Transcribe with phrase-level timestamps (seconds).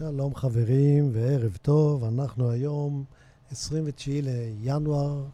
[0.00, 3.04] שלום חברים וערב טוב, אנחנו היום
[3.50, 5.24] 29 לינואר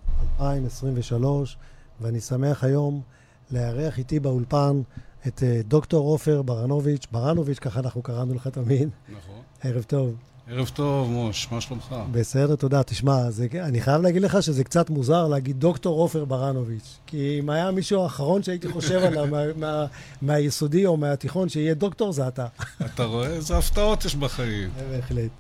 [0.41, 1.57] 2023
[2.01, 3.03] ואני שמח היום
[3.51, 4.81] לארח איתי באולפן
[5.27, 8.88] את אה, דוקטור עופר ברנוביץ', ברנוביץ', ככה אנחנו קראנו לך תמיד.
[9.08, 9.42] נכון.
[9.63, 10.15] ערב טוב.
[10.51, 11.94] ערב טוב, מוש, מה שלומך?
[12.12, 12.83] בסדר, תודה.
[12.83, 17.51] תשמע, זה, אני חייב להגיד לך שזה קצת מוזר להגיד דוקטור עופר ברנוביץ', כי אם
[17.51, 19.87] היה מישהו האחרון שהייתי חושב עליו מה, מה,
[20.23, 22.47] מהיסודי או מהתיכון שיהיה דוקטור, זה אתה.
[22.84, 23.27] אתה רואה?
[23.27, 24.71] איזה הפתעות יש בחיים.
[24.91, 25.30] בהחלט.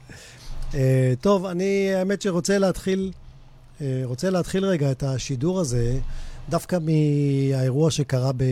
[0.72, 0.74] Uh,
[1.20, 3.12] טוב, אני האמת שרוצה להתחיל,
[3.78, 5.98] uh, רוצה להתחיל רגע את השידור הזה,
[6.48, 8.44] דווקא מהאירוע שקרה ב,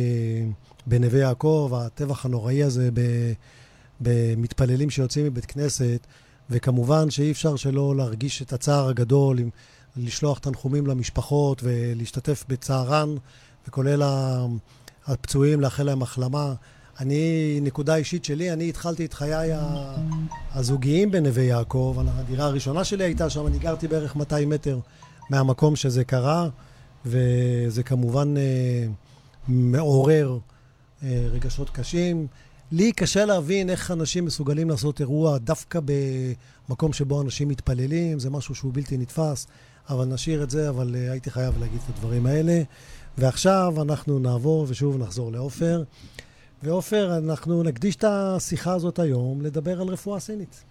[0.87, 2.91] בנווה יעקב, הטבח הנוראי הזה
[4.01, 6.07] במתפללים שיוצאים מבית כנסת.
[6.51, 9.51] וכמובן שאי אפשר שלא להרגיש את הצער הגדול, עם
[9.97, 13.15] לשלוח תנחומים למשפחות ולהשתתף בצערן,
[13.69, 14.02] וכולל
[15.07, 16.55] הפצועים, לאחל להם החלמה.
[17.01, 19.52] אני, נקודה אישית שלי, אני התחלתי את חיי
[20.52, 21.96] הזוגיים בנווה יעקב.
[22.09, 24.79] הדירה הראשונה שלי הייתה שם, אני גרתי בערך 200 מטר
[25.30, 26.49] מהמקום שזה קרה,
[27.07, 28.87] וזה כמובן אה,
[29.49, 30.38] מעורר
[31.02, 32.27] אה, רגשות קשים.
[32.73, 35.80] לי קשה להבין איך אנשים מסוגלים לעשות אירוע דווקא
[36.68, 39.46] במקום שבו אנשים מתפללים, זה משהו שהוא בלתי נתפס,
[39.88, 42.62] אבל נשאיר את זה, אבל uh, הייתי חייב להגיד את הדברים האלה.
[43.18, 45.82] ועכשיו אנחנו נעבור ושוב נחזור לעופר.
[46.62, 50.65] ועופר, אנחנו נקדיש את השיחה הזאת היום לדבר על רפואה סינית.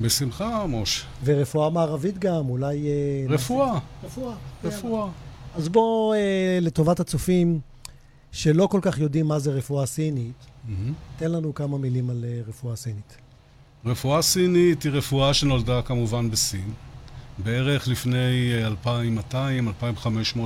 [0.00, 1.06] בשמחה, מוש.
[1.24, 2.88] ורפואה מערבית גם, אולי...
[3.28, 3.78] רפואה.
[4.04, 4.34] רפואה.
[4.64, 5.08] רפואה.
[5.54, 6.16] אז בואו, uh,
[6.64, 7.60] לטובת הצופים
[8.32, 10.92] שלא כל כך יודעים מה זה רפואה סינית, Mm-hmm.
[11.18, 13.16] תן לנו כמה מילים על uh, רפואה סינית.
[13.86, 16.72] רפואה סינית היא רפואה שנולדה כמובן בסין.
[17.38, 18.52] בערך לפני
[18.84, 19.34] 2,200-2,500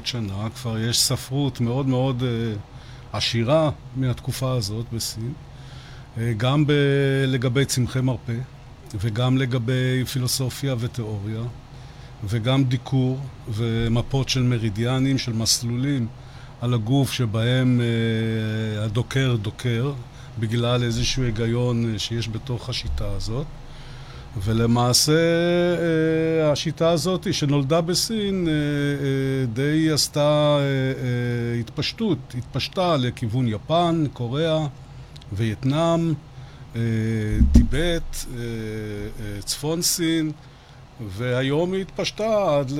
[0.04, 2.58] שנה כבר יש ספרות מאוד מאוד uh,
[3.16, 5.32] עשירה מהתקופה הזאת בסין.
[6.16, 6.72] Uh, גם ב-
[7.26, 8.36] לגבי צמחי מרפא,
[9.00, 11.42] וגם לגבי פילוסופיה ותיאוריה,
[12.24, 16.06] וגם דיקור ומפות של מרידיאנים, של מסלולים.
[16.64, 19.92] על הגוף שבהם אה, הדוקר דוקר,
[20.38, 23.46] בגלל איזשהו היגיון אה, שיש בתוך השיטה הזאת.
[24.44, 28.48] ולמעשה אה, השיטה הזאת שנולדה בסין
[29.52, 30.58] די עשתה
[31.60, 34.66] התפשטות, התפשטה לכיוון יפן, קוריאה,
[35.32, 36.14] וייטנאם,
[37.52, 38.24] טיבט,
[39.44, 40.32] צפון סין.
[41.00, 42.72] והיום היא התפשטה עד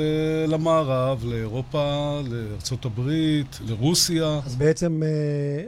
[0.49, 4.41] למערב, לאירופה, לארצות הברית, לרוסיה.
[4.47, 5.65] אז בעצם אה,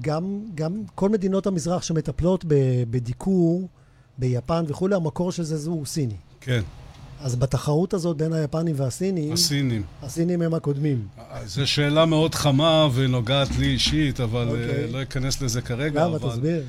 [0.00, 2.44] גם, גם כל מדינות המזרח שמטפלות
[2.90, 3.68] בדיקור,
[4.18, 6.16] ביפן וכולי, המקור של זה הוא סיני.
[6.40, 6.62] כן.
[7.20, 9.32] אז בתחרות הזאת בין היפנים והסינים...
[9.32, 9.82] הסינים.
[10.02, 11.06] הסינים הם הקודמים.
[11.44, 14.50] זו שאלה מאוד חמה ונוגעת לי אישית, אבל okay.
[14.50, 14.84] אוקיי.
[14.84, 16.06] אה, לא אכנס לזה כרגע.
[16.06, 16.16] למה?
[16.16, 16.30] אבל...
[16.30, 16.62] תסביר.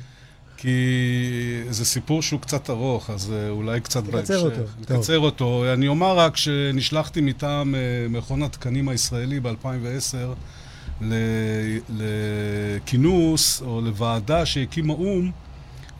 [0.56, 4.20] כי זה סיפור שהוא קצת ארוך, אז אה, אולי קצת בהמשך.
[4.20, 4.62] תקצר אותו.
[4.80, 5.64] תקצר אותו.
[5.72, 7.80] אני אומר רק שנשלחתי מטעם אה,
[8.10, 11.04] מכון התקנים הישראלי ב-2010
[11.88, 15.30] לכינוס או לוועדה שהקים האו"ם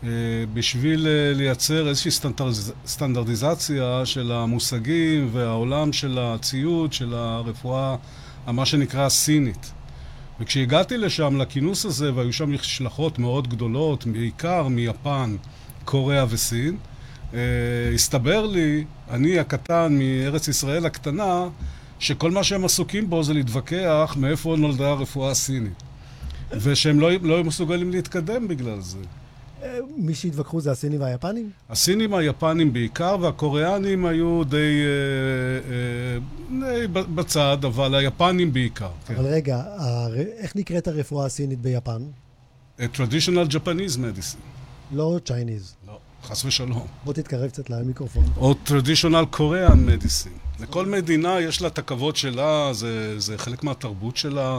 [0.04, 0.08] אה,
[0.54, 2.10] בשביל לייצר איזושהי
[2.86, 7.96] סטנדרטיזציה של המושגים והעולם של הציוד, של הרפואה,
[8.46, 9.72] מה שנקרא הסינית.
[10.42, 15.36] וכשהגעתי לשם, לכינוס הזה, והיו שם משלחות מאוד גדולות, בעיקר מיפן,
[15.84, 16.76] קוריאה וסין,
[17.30, 17.34] uh,
[17.94, 21.48] הסתבר לי, אני הקטן מארץ ישראל הקטנה,
[21.98, 25.82] שכל מה שהם עסוקים בו זה להתווכח מאיפה נולדה הרפואה הסינית.
[26.50, 28.98] ושהם לא, לא מסוגלים להתקדם בגלל זה.
[29.96, 31.50] מי שהתווכחו זה הסינים והיפנים?
[31.70, 38.90] הסינים והיפנים בעיקר, והקוריאנים היו די, אה, אה, די בצד, אבל היפנים בעיקר.
[39.06, 39.14] כן.
[39.14, 39.62] אבל רגע,
[40.36, 42.02] איך נקראת הרפואה הסינית ביפן?
[42.78, 44.38] A traditional Japanese medicine.
[44.92, 45.86] לא Chinese.
[45.86, 46.86] לא, חס ושלום.
[47.04, 48.24] בוא תתקרב קצת למיקרופון.
[48.36, 50.62] או traditional Korean medicine.
[50.62, 54.58] לכל מדינה יש לה את הכבוד שלה, זה, זה חלק מהתרבות שלה.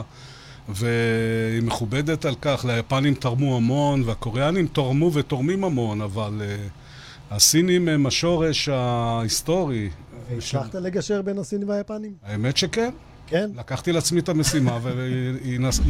[0.68, 8.06] והיא מכובדת על כך, ליפנים תרמו המון, והקוריאנים תרמו ותורמים המון, אבל uh, הסינים הם
[8.06, 9.90] השורש ההיסטורי.
[10.30, 10.74] והצלחת.
[10.74, 12.12] לגשר בין הסינים והיפנים?
[12.22, 12.90] האמת שכן.
[13.26, 13.50] כן?
[13.54, 15.80] לקחתי לעצמי את המשימה והיא נעש...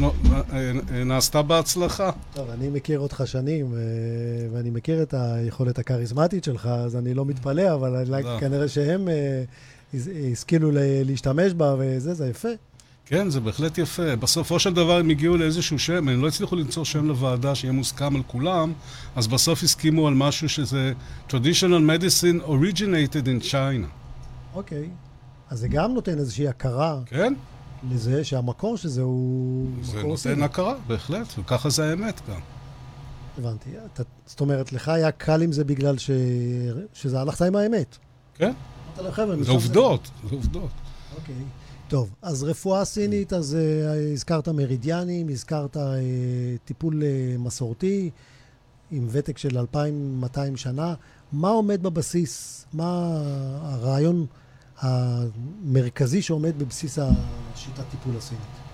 [1.05, 2.11] נעשתה בהצלחה.
[2.33, 3.79] טוב, אני מכיר אותך שנים, אה,
[4.51, 8.05] ואני מכיר את היכולת הכריזמטית שלך, אז אני לא מתפלא, אבל
[8.39, 9.43] כנראה שהם אה,
[10.31, 10.71] השכילו
[11.05, 12.49] להשתמש בה, וזה, זה יפה.
[13.05, 14.15] כן, זה בהחלט יפה.
[14.15, 18.15] בסופו של דבר הם הגיעו לאיזשהו שם, הם לא הצליחו למצוא שם לוועדה שיהיה מוסכם
[18.15, 18.73] על כולם,
[19.15, 20.93] אז בסוף הסכימו על משהו שזה
[21.29, 23.87] traditional medicine originated in China.
[24.53, 24.83] אוקיי.
[24.83, 25.05] Okay.
[25.49, 26.99] אז זה גם נותן איזושהי הכרה.
[27.05, 27.33] כן.
[27.91, 29.67] לזה שהמקור של זה הוא...
[29.83, 30.43] זה נותן סיני.
[30.43, 32.39] הכרה, בהחלט, וככה זה האמת גם.
[33.37, 33.69] הבנתי.
[33.93, 36.09] אתה, זאת אומרת, לך היה קל עם זה בגלל ש...
[36.93, 37.97] שזה הלכת עם האמת.
[38.35, 38.53] כן.
[39.41, 40.69] זה עובדות, זה עובדות.
[41.15, 41.35] אוקיי.
[41.87, 45.79] טוב, אז רפואה סינית, אז uh, הזכרת מרידיאנים, הזכרת uh,
[46.65, 48.09] טיפול uh, מסורתי
[48.91, 50.93] עם ותק של 2,200 שנה.
[51.31, 52.65] מה עומד בבסיס?
[52.73, 53.21] מה
[53.61, 54.25] הרעיון
[54.79, 58.64] המרכזי שעומד בבסיס השיטת טיפול הסינית?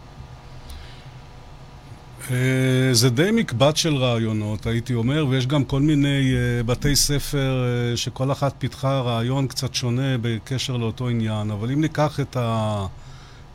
[2.32, 7.64] אה, זה די מקבץ של רעיונות, הייתי אומר, ויש גם כל מיני uh, בתי ספר
[7.94, 12.86] uh, שכל אחת פיתחה רעיון קצת שונה בקשר לאותו עניין, אבל אם ניקח את ה...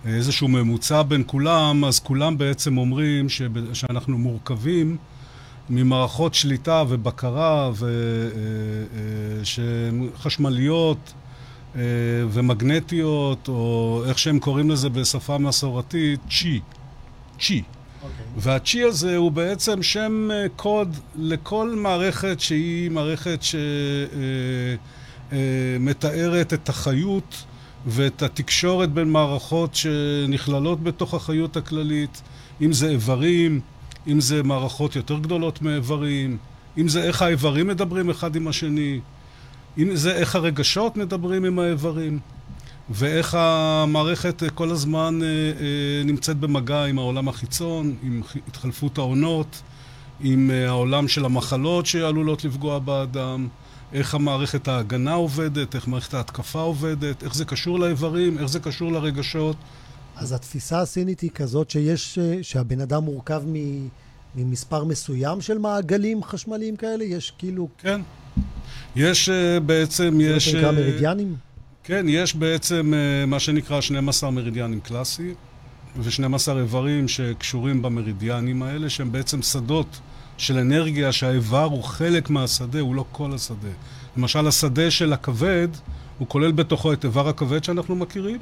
[0.06, 3.42] איזשהו ממוצע בין כולם, אז כולם בעצם אומרים ש...
[3.72, 4.96] שאנחנו מורכבים
[5.70, 7.86] ממערכות שליטה ובקרה ו...
[10.16, 11.12] חשמליות
[12.30, 16.60] ומגנטיות, או איך שהם קוראים לזה בשפה מסורתית, צ'י.
[17.40, 17.62] צ'י.
[18.06, 18.22] Okay.
[18.36, 23.38] והצ'י הזה הוא בעצם שם אה, קוד לכל מערכת שהיא מערכת
[25.32, 27.44] שמתארת אה, אה, את החיות
[27.86, 32.22] ואת התקשורת בין מערכות שנכללות בתוך החיות הכללית,
[32.60, 33.60] אם זה איברים,
[34.06, 36.36] אם זה מערכות יותר גדולות מאיברים,
[36.78, 39.00] אם זה איך האיברים מדברים אחד עם השני,
[39.78, 42.18] אם זה איך הרגשות מדברים עם האיברים.
[42.90, 49.62] ואיך המערכת אה, כל הזמן אה, אה, נמצאת במגע עם העולם החיצון, עם התחלפות העונות,
[50.20, 53.48] עם העולם של המחלות שעלולות לפגוע באדם,
[53.92, 58.92] איך המערכת ההגנה עובדת, איך מערכת ההתקפה עובדת, איך זה קשור לאיברים, איך זה קשור
[58.92, 59.56] לרגשות.
[60.16, 63.42] אז התפיסה הסינית היא כזאת שיש, שהבן אדם מורכב
[64.34, 67.04] ממספר מסוים של מעגלים חשמליים כאלה?
[67.04, 67.68] יש כאילו...
[67.78, 68.00] כן.
[68.96, 69.28] יש
[69.66, 70.48] בעצם, יש...
[70.48, 71.45] זה נקרא מרידיאנים?
[71.88, 75.34] כן, יש בעצם uh, מה שנקרא 12 מרידיאנים קלאסיים
[75.96, 80.00] ו-12 איברים שקשורים במרידיאנים האלה, שהם בעצם שדות
[80.38, 83.68] של אנרגיה שהאיבר הוא חלק מהשדה, הוא לא כל השדה.
[84.16, 85.68] למשל, השדה של הכבד,
[86.18, 88.38] הוא כולל בתוכו את איבר הכבד שאנחנו מכירים,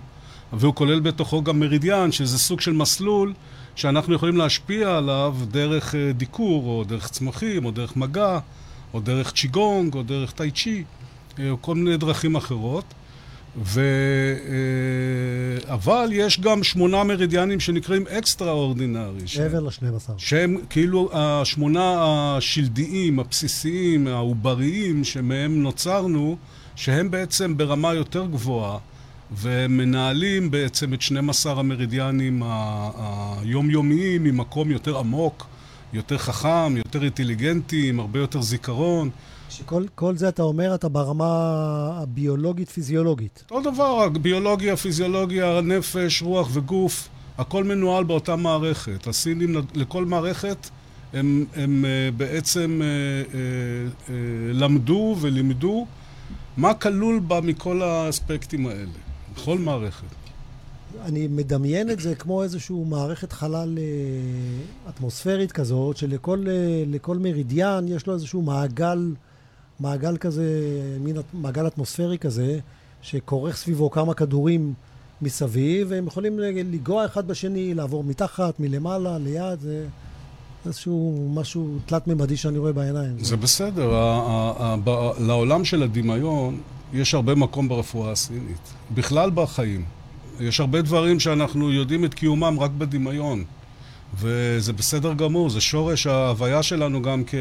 [0.53, 3.33] והוא כולל בתוכו גם מרידיאן, שזה סוג של מסלול
[3.77, 8.39] שאנחנו יכולים להשפיע עליו דרך uh, דיקור, או דרך צמחים, או דרך מגע,
[8.95, 10.85] או דרך צ'יגונג, או דרך טאי צ'י,
[11.39, 12.85] אה, או כל מיני דרכים אחרות.
[13.63, 13.81] ו...
[14.49, 19.21] אה, אבל יש גם שמונה מרידיאנים שנקראים אקסטרה אורדינרי.
[19.39, 20.13] מעבר לשנים עשר.
[20.19, 26.37] שהם כאילו השמונה השלדיים, הבסיסיים, העובריים, שמהם נוצרנו,
[26.77, 28.79] שהם בעצם ברמה יותר גבוהה,
[29.33, 35.47] ומנהלים בעצם את 12 המרידיאנים היומיומיים ממקום יותר עמוק,
[35.93, 39.11] יותר חכם, יותר אינטליגנטי, עם הרבה יותר זיכרון.
[39.55, 41.27] שכל זה אתה אומר, אתה ברמה
[42.03, 43.45] הביולוגית-פיזיולוגית.
[43.51, 47.09] אותו דבר, ביולוגיה, פיזיולוגיה, נפש, רוח וגוף,
[47.39, 49.07] הכל מנוהל באותה מערכת.
[49.07, 50.57] הסינים, לכל מערכת,
[51.13, 52.89] הם, הם אה, בעצם אה,
[53.39, 54.15] אה,
[54.53, 55.87] למדו ולימדו
[56.57, 58.91] מה כלול בה מכל האספקטים האלה,
[59.35, 60.07] בכל מערכת.
[61.03, 63.79] אני מדמיין את זה כמו איזושהי מערכת חלל
[64.89, 69.15] אטמוספרית כזאת, שלכל מרידיאן יש לו איזשהו מעגל
[69.81, 70.45] מעגל כזה,
[71.01, 72.59] מין מעגל אטמוספרי כזה,
[73.03, 74.75] שכורך סביבו כמה כדורים
[75.23, 79.87] מסביב, והם יכולים לנגוע אחד בשני, לעבור מתחת, מלמעלה, ליד, זה
[80.67, 83.19] איזשהו משהו תלת-ממדי שאני רואה בעיניים.
[83.19, 83.91] זה בסדר.
[85.19, 86.61] לעולם של הדמיון
[86.93, 88.73] יש הרבה מקום ברפואה הסינית.
[88.95, 89.85] בכלל בחיים.
[90.41, 93.45] יש הרבה דברים שאנחנו יודעים את קיומם רק בדמיון.
[94.19, 97.35] וזה בסדר גמור, זה שורש ההוויה שלנו גם כ...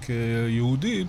[0.00, 1.06] כיהודים.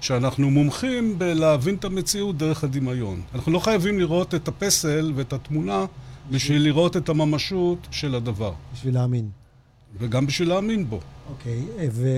[0.00, 3.22] שאנחנו מומחים בלהבין את המציאות דרך הדמיון.
[3.34, 5.84] אנחנו לא חייבים לראות את הפסל ואת התמונה
[6.30, 8.52] בשביל לראות את הממשות של הדבר.
[8.74, 9.28] בשביל להאמין.
[9.98, 11.00] וגם בשביל להאמין בו.
[11.30, 12.08] אוקיי, ו...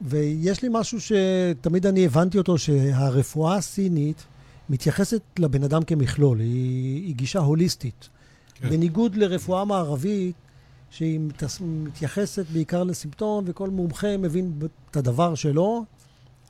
[0.00, 4.24] ויש לי משהו שתמיד אני הבנתי אותו, שהרפואה הסינית
[4.68, 8.08] מתייחסת לבן אדם כמכלול, היא, היא גישה הוליסטית.
[8.54, 8.70] כן.
[8.70, 10.34] בניגוד לרפואה מערבית,
[10.90, 11.20] שהיא
[11.60, 14.52] מתייחסת בעיקר לסימפטום, וכל מומחה מבין
[14.90, 15.84] את הדבר שלו,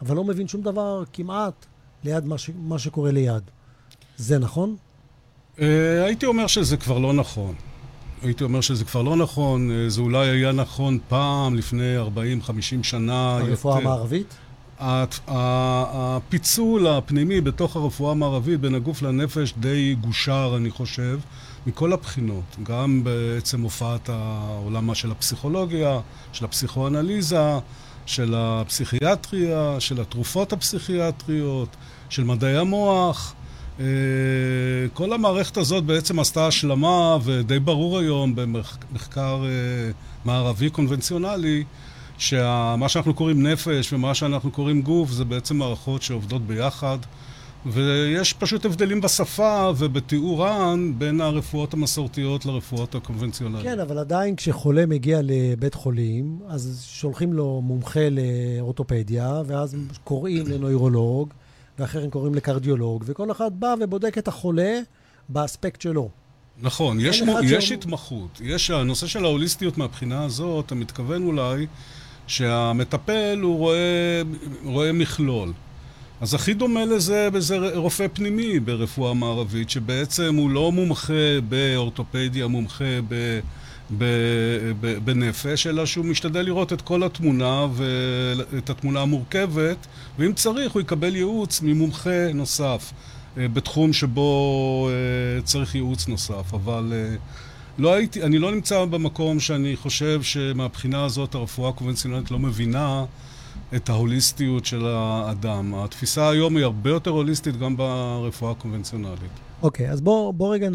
[0.00, 1.66] אבל לא מבין שום דבר כמעט
[2.04, 2.50] ליד מה, ש...
[2.58, 3.42] מה שקורה ליד.
[4.16, 4.76] זה נכון?
[5.56, 5.60] Uh,
[6.04, 7.54] הייתי אומר שזה כבר לא נכון.
[8.22, 11.98] הייתי אומר שזה כבר לא נכון, uh, זה אולי היה נכון פעם, לפני
[12.46, 13.38] 40-50 שנה.
[13.38, 14.34] הרפואה המערבית?
[15.28, 21.18] הפיצול הפנימי בתוך הרפואה המערבית בין הגוף לנפש די גושר, אני חושב,
[21.66, 22.56] מכל הבחינות.
[22.62, 26.00] גם בעצם הופעת העולמה של הפסיכולוגיה,
[26.32, 27.58] של הפסיכואנליזה,
[28.06, 31.68] של הפסיכיאטריה, של התרופות הפסיכיאטריות,
[32.08, 33.34] של מדעי המוח.
[33.80, 33.84] אה,
[34.94, 39.90] כל המערכת הזאת בעצם עשתה השלמה, ודי ברור היום במחקר אה,
[40.24, 41.64] מערבי קונבנציונלי,
[42.18, 46.98] שמה שאנחנו קוראים נפש ומה שאנחנו קוראים גוף זה בעצם מערכות שעובדות ביחד.
[47.72, 53.64] ויש פשוט הבדלים בשפה ובתיאורן בין הרפואות המסורתיות לרפואות הקונבנציונליות.
[53.64, 61.28] כן, אבל עדיין כשחולה מגיע לבית חולים, אז שולחים לו מומחה לאורתופדיה, ואז קוראים לנוירולוג,
[61.78, 64.78] ואחרים קוראים לקרדיולוג, וכל אחד בא ובודק את החולה
[65.28, 66.08] באספקט שלו.
[66.62, 67.28] נכון, יש, מ...
[67.44, 67.78] יש שהוא...
[67.78, 68.40] התמחות.
[68.44, 71.66] יש הנושא של ההוליסטיות מהבחינה הזאת, אתה מתכוון אולי
[72.26, 74.22] שהמטפל הוא רואה,
[74.64, 75.52] רואה מכלול.
[76.20, 83.00] אז הכי דומה לזה זה רופא פנימי ברפואה מערבית, שבעצם הוא לא מומחה באורתופדיה, מומחה
[83.08, 83.40] ב...
[83.98, 84.04] ב,
[84.80, 89.76] ב, בנפש, אלא שהוא משתדל לראות את כל התמונה ואת התמונה המורכבת,
[90.18, 92.92] ואם צריך הוא יקבל ייעוץ ממומחה נוסף
[93.38, 97.16] אה, בתחום שבו אה, צריך ייעוץ נוסף, אבל אה,
[97.78, 103.04] לא הייתי, אני לא נמצא במקום שאני חושב שמבחינה הזאת הרפואה הקונבנציונלית לא מבינה
[103.74, 105.74] את ההוליסטיות של האדם.
[105.74, 109.30] התפיסה היום היא הרבה יותר הוליסטית גם ברפואה הקונבנציונלית.
[109.62, 110.68] אוקיי, okay, אז בוא, בוא רגע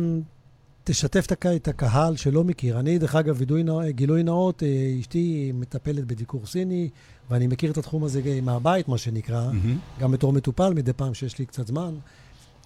[0.83, 2.79] תשתף את הקהל שלא מכיר.
[2.79, 6.89] אני, דרך אגב, גילוי, גילוי נאות, אה, אשתי מטפלת בדיקור סיני,
[7.29, 10.01] ואני מכיר את התחום הזה מהבית, מה שנקרא, mm-hmm.
[10.01, 11.93] גם בתור מטופל, מדי פעם שיש לי קצת זמן.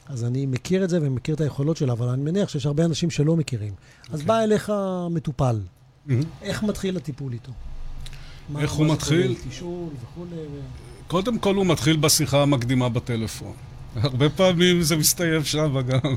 [0.07, 3.09] אז אני מכיר את זה ומכיר את היכולות שלה, אבל אני מניח שיש הרבה אנשים
[3.09, 3.73] שלא מכירים.
[3.73, 4.07] Okay.
[4.07, 4.25] אז אוקיי.
[4.25, 4.73] בא אליך
[5.11, 5.59] מטופל,
[6.07, 6.11] mm-hmm.
[6.41, 7.51] איך מתחיל הטיפול איתו?
[8.59, 9.35] איך הוא מתחיל?
[9.49, 10.41] תשאול וכולי.
[11.07, 13.53] קודם כל הוא מתחיל בשיחה המקדימה בטלפון.
[13.95, 16.15] הרבה פעמים זה מסתיים שם גם.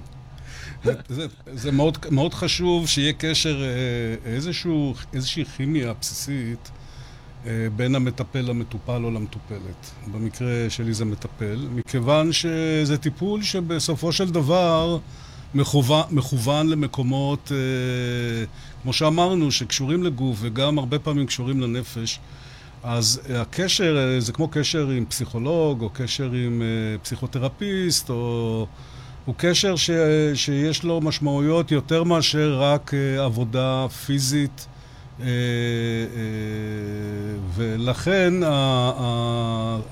[0.85, 6.71] זה, זה, זה מאוד, מאוד חשוב שיהיה קשר, אה, איזשהו, איזושהי כימיה בסיסית
[7.47, 9.91] אה, בין המטפל למטופל או למטופלת.
[10.13, 14.99] במקרה שלי זה מטפל, מכיוון שזה טיפול שבסופו של דבר
[15.55, 18.45] מכוון, מכוון למקומות, אה,
[18.83, 22.21] כמו שאמרנו, שקשורים לגוף וגם הרבה פעמים קשורים לנפש.
[22.83, 28.67] אז הקשר אה, זה כמו קשר עם פסיכולוג, או קשר עם אה, פסיכותרפיסט, או...
[29.25, 29.91] הוא קשר ש...
[30.35, 34.67] שיש לו משמעויות יותר מאשר רק עבודה פיזית.
[37.55, 38.35] ולכן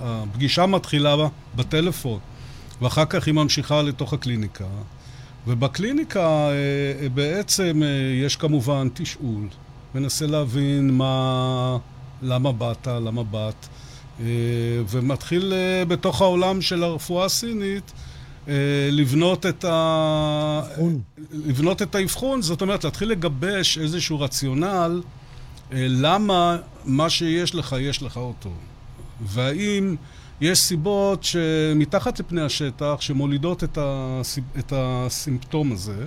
[0.01, 1.17] הפגישה מתחילה
[1.57, 2.19] בטלפון,
[2.83, 4.65] ואחר כך היא ממשיכה לתוך הקליניקה.
[5.47, 6.53] ובקליניקה אה,
[7.03, 7.89] אה, בעצם אה,
[8.25, 9.49] יש כמובן תשאול.
[9.95, 11.79] מנסה להבין מה,
[12.23, 13.67] למה באת, למה באת,
[14.89, 15.53] ומתחיל
[15.89, 17.93] בתוך העולם של הרפואה הסינית
[18.91, 20.63] לבנות את, ה...
[21.33, 25.03] לבנות את האבחון, זאת אומרת להתחיל לגבש איזשהו רציונל
[25.73, 28.51] למה מה שיש לך, יש לך אותו.
[29.21, 29.97] והאם
[30.41, 34.45] יש סיבות שמתחת לפני השטח שמולידות את, הסימ...
[34.59, 36.07] את הסימפטום הזה.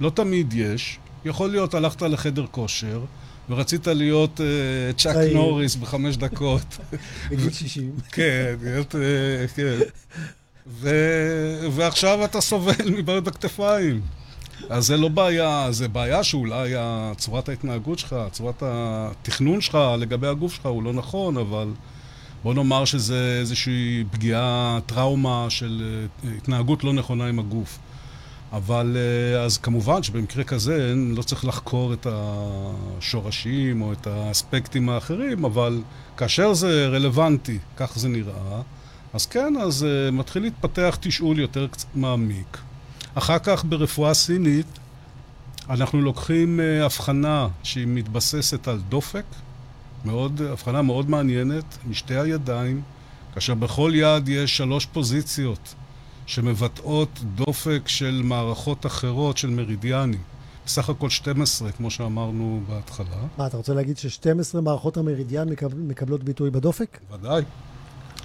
[0.00, 0.98] לא תמיד יש.
[1.24, 3.00] יכול להיות, הלכת לחדר כושר,
[3.48, 6.78] ורצית להיות uh, צ'אק נוריס בחמש דקות.
[7.30, 7.92] בגיל 60.
[8.12, 8.98] כן, להיות, uh,
[9.56, 9.78] כן.
[10.66, 10.90] ו...
[11.72, 14.00] ועכשיו אתה סובל מבעיות בכתפיים.
[14.70, 16.74] אז זה לא בעיה, זה בעיה שאולי
[17.16, 21.68] צורת ההתנהגות שלך, צורת התכנון שלך לגבי הגוף שלך הוא לא נכון, אבל...
[22.42, 27.78] בוא נאמר שזה איזושהי פגיעה, טראומה של אה, התנהגות לא נכונה עם הגוף.
[28.52, 35.44] אבל אה, אז כמובן שבמקרה כזה לא צריך לחקור את השורשים או את האספקטים האחרים,
[35.44, 35.82] אבל
[36.16, 38.62] כאשר זה רלוונטי, כך זה נראה,
[39.14, 42.58] אז כן, אז uh, מתחיל להתפתח תשאול יותר קצת מעמיק.
[43.14, 44.66] אחר כך ברפואה סינית
[45.70, 49.24] אנחנו לוקחים הבחנה שהיא מתבססת על דופק,
[50.06, 52.82] מאוד, הבחנה מאוד מעניינת, משתי הידיים,
[53.34, 55.74] כאשר בכל יד יש שלוש פוזיציות
[56.26, 60.20] שמבטאות דופק של מערכות אחרות, של מרידיאנים.
[60.66, 63.26] בסך הכל 12, כמו שאמרנו בהתחלה.
[63.38, 66.98] מה, אתה רוצה להגיד ש-12 מערכות המרידיאן מקבל, מקבלות ביטוי בדופק?
[67.12, 67.42] ודאי.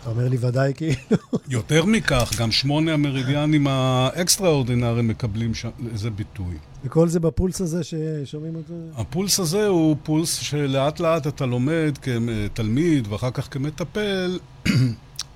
[0.01, 1.17] אתה אומר לי ודאי כאילו.
[1.49, 6.55] יותר מכך, גם שמונה המרידיאנים האקסטראורדינריים מקבלים שם איזה ביטוי.
[6.83, 8.73] וכל זה בפולס הזה ששומעים אותו?
[8.95, 14.39] הפולס הזה הוא פולס שלאט לאט אתה לומד כתלמיד ואחר כך כמטפל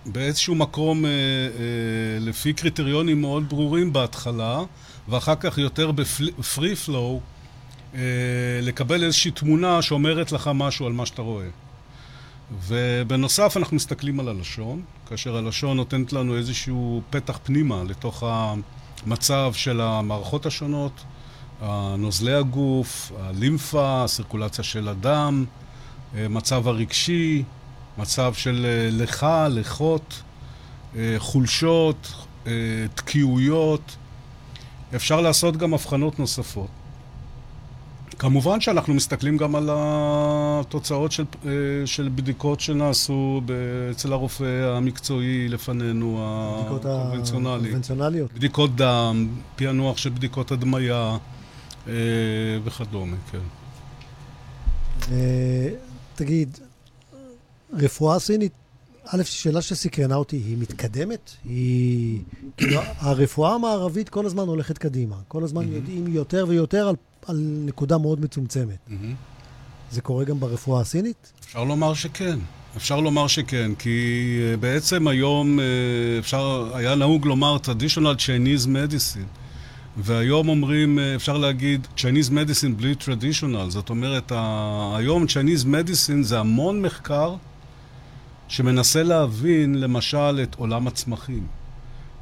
[0.06, 1.16] באיזשהו מקום אה, אה,
[2.20, 4.64] לפי קריטריונים מאוד ברורים בהתחלה,
[5.10, 7.20] ואחר כך יותר בפרי פלואו,
[7.96, 8.00] אה,
[8.62, 11.48] לקבל איזושהי תמונה שאומרת לך משהו על מה שאתה רואה.
[12.68, 19.82] ובנוסף אנחנו מסתכלים על הלשון, כאשר הלשון נותנת לנו איזשהו פתח פנימה לתוך המצב של
[19.82, 21.04] המערכות השונות,
[21.98, 25.46] נוזלי הגוף, הלימפה, הסירקולציה של הדם,
[26.14, 27.44] מצב הרגשי,
[27.98, 30.22] מצב של לך, לכות,
[31.18, 32.14] חולשות,
[32.96, 33.96] תקיעויות.
[34.96, 36.68] אפשר לעשות גם הבחנות נוספות.
[38.20, 39.70] כמובן שאנחנו מסתכלים גם על.
[40.60, 41.52] התוצאות של, אה,
[41.86, 43.42] של בדיקות שנעשו
[43.92, 47.68] אצל הרופא המקצועי לפנינו, הקונבנציונלי.
[47.68, 48.34] הקונבנציונליות.
[48.34, 51.18] בדיקות דם, פענוח של בדיקות הדמיה
[51.88, 51.94] אה,
[52.64, 53.40] וכדומה, כן.
[56.16, 56.60] תגיד,
[57.74, 58.52] רפואה סינית,
[59.06, 61.32] א', שאלה שסקרנה אותי, היא מתקדמת?
[61.46, 62.20] היא...
[62.58, 65.16] כאילו, הרפואה המערבית כל הזמן הולכת קדימה.
[65.28, 65.76] כל הזמן mm-hmm.
[65.76, 66.96] יודעים יותר ויותר על,
[67.28, 68.78] על נקודה מאוד מצומצמת.
[68.88, 69.92] Mm-hmm.
[69.92, 71.32] זה קורה גם ברפואה הסינית?
[71.46, 72.40] אפשר לומר שכן.
[72.78, 75.62] אפשר לומר שכן, כי uh, בעצם היום uh,
[76.20, 79.38] אפשר, היה נהוג לומר traditional Chinese medicine.
[79.98, 83.70] והיום אומרים, uh, אפשר להגיד Chinese medicine בלי traditional.
[83.70, 84.32] זאת אומרת,
[84.96, 87.36] היום Chinese medicine זה המון מחקר
[88.48, 91.48] שמנסה להבין למשל את עולם הצמחים,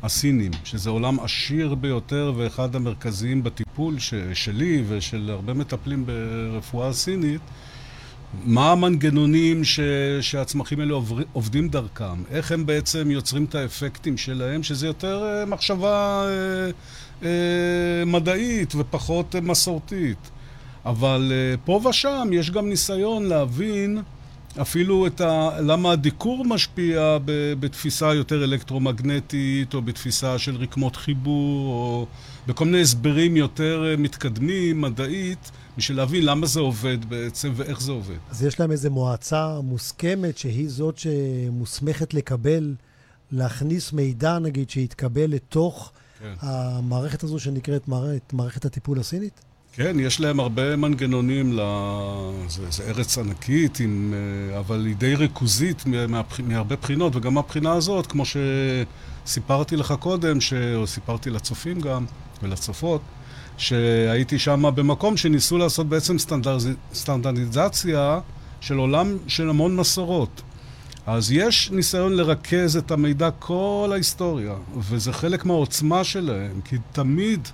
[0.03, 7.41] הסינים, שזה עולם עשיר ביותר ואחד המרכזיים בטיפול ש- שלי ושל הרבה מטפלים ברפואה הסינית,
[8.45, 9.79] מה המנגנונים ש-
[10.21, 15.49] שהצמחים האלה עובר- עובדים דרכם, איך הם בעצם יוצרים את האפקטים שלהם, שזה יותר uh,
[15.49, 17.25] מחשבה uh, uh,
[18.05, 20.29] מדעית ופחות uh, מסורתית.
[20.85, 24.01] אבל uh, פה ושם יש גם ניסיון להבין
[24.61, 25.49] אפילו את ה...
[25.59, 27.53] למה הדיקור משפיע ב...
[27.59, 32.07] בתפיסה יותר אלקטרומגנטית, או בתפיסה של רקמות חיבור, או
[32.47, 37.91] בכל מיני הסברים יותר אה, מתקדמים, מדעית, בשביל להבין למה זה עובד בעצם ואיך זה
[37.91, 38.17] עובד.
[38.29, 42.75] אז יש להם איזו מועצה מוסכמת שהיא זאת שמוסמכת לקבל,
[43.31, 46.33] להכניס מידע, נגיד, שיתקבל לתוך כן.
[46.39, 49.41] המערכת הזו שנקראת מערכת, מערכת הטיפול הסינית?
[49.75, 51.61] כן, יש להם הרבה מנגנונים, ל...
[52.47, 54.13] זה, זה ארץ ענקית, עם...
[54.13, 56.39] אה, אבל היא די ריכוזית מהבח...
[56.39, 58.23] מהרבה בחינות, וגם מהבחינה הזאת, כמו
[59.25, 60.53] שסיפרתי לך קודם, ש...
[60.75, 62.05] או סיפרתי לצופים גם,
[62.43, 63.01] ולצופות,
[63.57, 66.69] שהייתי שם במקום שניסו לעשות בעצם סטנדרז...
[66.93, 68.19] סטנדרטיזציה
[68.61, 70.41] של עולם של המון מסורות.
[71.05, 77.47] אז יש ניסיון לרכז את המידע כל ההיסטוריה, וזה חלק מהעוצמה שלהם, כי תמיד...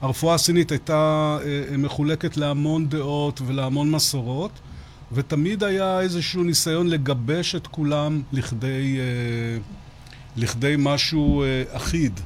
[0.00, 4.50] הרפואה הסינית הייתה אה, מחולקת להמון דעות ולהמון מסורות,
[5.12, 9.04] ותמיד היה איזשהו ניסיון לגבש את כולם לכדי, אה,
[10.36, 12.20] לכדי משהו אה, אחיד.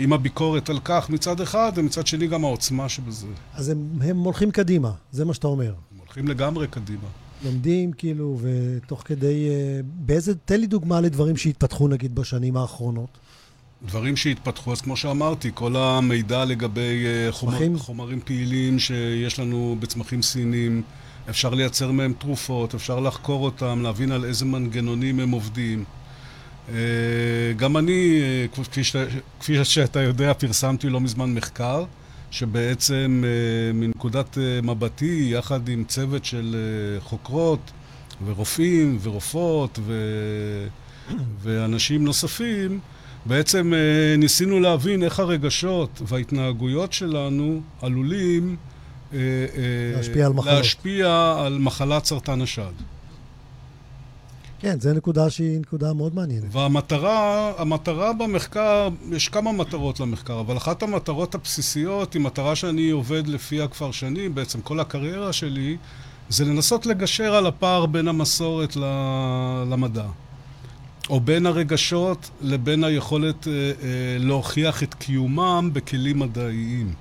[0.00, 3.26] עם הביקורת על כך מצד אחד, ומצד שני גם העוצמה שבזה.
[3.54, 5.72] אז הם, הם הולכים קדימה, זה מה שאתה אומר.
[5.92, 7.08] הם הולכים לגמרי קדימה.
[7.44, 9.48] לומדים כאילו, ותוך כדי...
[9.84, 10.34] באיזה...
[10.34, 13.18] תן לי דוגמה לדברים שהתפתחו נגיד בשנים האחרונות.
[13.82, 20.22] דברים שהתפתחו, אז כמו שאמרתי, כל המידע לגבי אה, חומר, חומרים פעילים שיש לנו בצמחים
[20.22, 20.82] סינים,
[21.30, 25.84] אפשר לייצר מהם תרופות, אפשר לחקור אותם, להבין על איזה מנגנונים הם עובדים.
[26.68, 26.74] אה,
[27.56, 28.96] גם אני, אה, כפי, ש...
[29.40, 31.84] כפי שאתה יודע, פרסמתי לא מזמן מחקר,
[32.30, 33.24] שבעצם
[33.74, 36.56] מנקודת מבטי, יחד עם צוות של
[37.00, 37.70] חוקרות
[38.26, 39.92] ורופאים ורופאות ו...
[41.42, 42.80] ואנשים נוספים,
[43.26, 48.56] בעצם אה, ניסינו להבין איך הרגשות וההתנהגויות שלנו עלולים
[49.12, 50.54] אה, אה, להשפיע על מחלות.
[50.54, 52.72] להשפיע על מחלת סרטן השד.
[54.58, 56.44] כן, זו נקודה שהיא נקודה מאוד מעניינת.
[56.52, 63.26] והמטרה, המטרה במחקר, יש כמה מטרות למחקר, אבל אחת המטרות הבסיסיות היא מטרה שאני עובד
[63.26, 65.76] לפיה כבר שנים, בעצם כל הקריירה שלי,
[66.28, 68.76] זה לנסות לגשר על הפער בין המסורת
[69.70, 70.06] למדע.
[71.10, 73.70] או בין הרגשות לבין היכולת אה, אה,
[74.18, 76.94] להוכיח את קיומם בכלים מדעיים.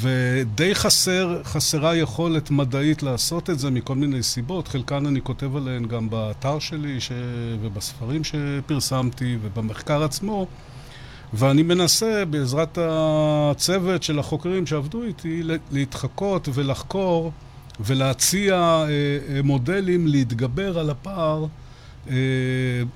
[0.00, 4.68] ודי חסר, חסרה יכולת מדעית לעשות את זה מכל מיני סיבות.
[4.68, 7.12] חלקן אני כותב עליהן גם באתר שלי ש...
[7.62, 10.46] ובספרים שפרסמתי ובמחקר עצמו.
[11.34, 17.32] ואני מנסה, בעזרת הצוות של החוקרים שעבדו איתי, להתחקות ולחקור
[17.80, 21.46] ולהציע אה, אה, מודלים להתגבר על הפער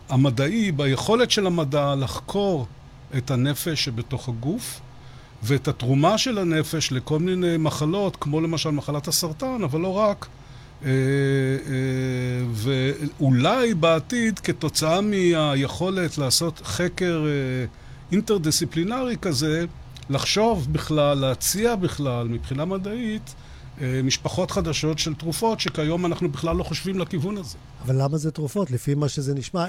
[0.09, 2.66] המדעי, ביכולת של המדע לחקור
[3.16, 4.81] את הנפש שבתוך הגוף
[5.42, 10.27] ואת התרומה של הנפש לכל מיני מחלות, כמו למשל מחלת הסרטן, אבל לא רק.
[10.85, 10.95] אה, אה,
[12.53, 17.25] ואולי בעתיד, כתוצאה מהיכולת לעשות חקר
[18.12, 19.64] אינטרדיסציפלינרי כזה,
[20.11, 23.35] לחשוב בכלל, להציע בכלל, מבחינה מדעית,
[23.81, 27.59] אה, משפחות חדשות של תרופות, שכיום אנחנו בכלל לא חושבים לכיוון הזה.
[27.87, 28.70] אבל למה זה תרופות?
[28.70, 29.66] לפי מה שזה נשמע,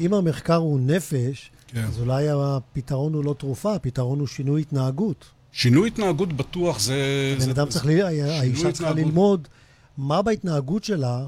[0.00, 1.84] אם המחקר הוא נפש, כן.
[1.84, 5.24] אז אולי הפתרון הוא לא תרופה, הפתרון הוא שינוי התנהגות.
[5.52, 6.96] שינוי התנהגות בטוח זה...
[7.40, 8.00] בן אדם צריך, ל...
[8.00, 9.48] האישה צריכה ללמוד
[9.96, 11.26] מה בהתנהגות שלה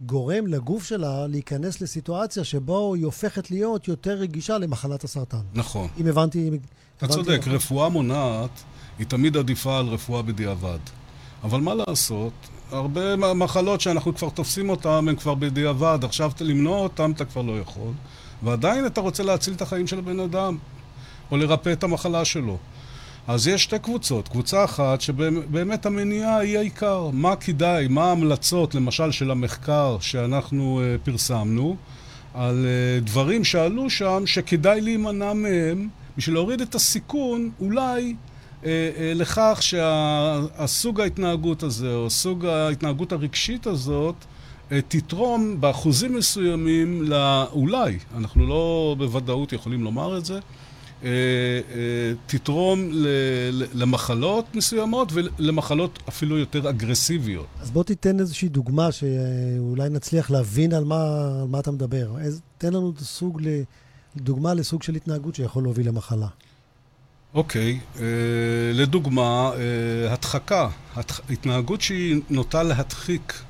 [0.00, 5.40] גורם לגוף שלה להיכנס לסיטואציה שבו היא הופכת להיות יותר רגישה למחלת הסרטן.
[5.54, 5.88] נכון.
[6.00, 6.50] אם הבנתי...
[6.96, 7.52] אתה הבנתי צודק, נכון.
[7.52, 8.62] רפואה מונעת
[8.98, 10.78] היא תמיד עדיפה על רפואה בדיעבד.
[11.42, 12.32] אבל מה לעשות,
[12.72, 17.58] הרבה מחלות שאנחנו כבר תופסים אותן, הן כבר בדיעבד, עכשיו למנוע אותן אתה כבר לא
[17.58, 17.92] יכול,
[18.42, 20.56] ועדיין אתה רוצה להציל את החיים של הבן אדם,
[21.30, 22.58] או לרפא את המחלה שלו.
[23.28, 24.28] אז יש שתי קבוצות.
[24.28, 27.10] קבוצה אחת שבאמת המניעה היא העיקר.
[27.12, 31.76] מה כדאי, מה ההמלצות, למשל, של המחקר שאנחנו uh, פרסמנו,
[32.34, 38.14] על uh, דברים שעלו שם שכדאי להימנע מהם בשביל להוריד את הסיכון, אולי,
[39.14, 44.14] לכך שהסוג שה, ההתנהגות הזה, או סוג ההתנהגות הרגשית הזאת,
[44.88, 50.38] תתרום באחוזים מסוימים, לא, אולי, אנחנו לא בוודאות יכולים לומר את זה,
[51.04, 51.08] אה,
[51.74, 52.88] אה, תתרום
[53.74, 57.46] למחלות מסוימות ולמחלות אפילו יותר אגרסיביות.
[57.60, 62.16] אז בוא תיתן איזושהי דוגמה שאולי נצליח להבין על מה, על מה אתה מדבר.
[62.58, 63.40] תן לנו סוג,
[64.16, 66.26] דוגמה לסוג של התנהגות שיכול להוביל למחלה.
[67.34, 68.00] אוקיי, okay, uh,
[68.74, 71.20] לדוגמה, uh, הדחקה, התח...
[71.30, 73.42] התנהגות שהיא נוטה להדחיק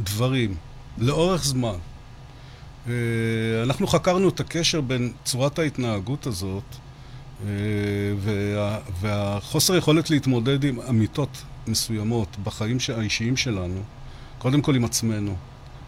[0.00, 0.54] דברים
[0.98, 1.76] לאורך זמן.
[2.86, 2.90] Uh,
[3.62, 6.64] אנחנו חקרנו את הקשר בין צורת ההתנהגות הזאת
[7.46, 7.50] אה,
[8.18, 13.80] וה, והחוסר יכולת להתמודד עם אמיתות מסוימות בחיים האישיים שלנו,
[14.38, 15.36] קודם כל עם עצמנו,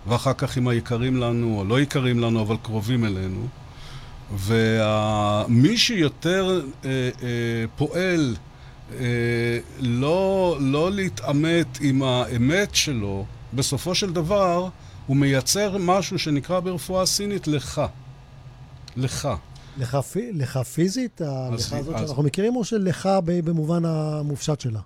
[0.06, 3.48] ואחר כך עם היקרים לנו, או לא יקרים לנו, אבל קרובים אלינו.
[4.38, 8.36] ומי שיותר אה, אה, פועל
[8.92, 14.68] אה, לא, לא להתעמת עם האמת שלו, בסופו של דבר
[15.06, 17.82] הוא מייצר משהו שנקרא ברפואה סינית לך.
[18.96, 19.28] לך.
[19.78, 19.98] לך,
[20.32, 22.06] לך פיזית, הלכה הזאת אז...
[22.06, 24.80] שאנחנו מכירים, או שלך במובן המופשט שלה?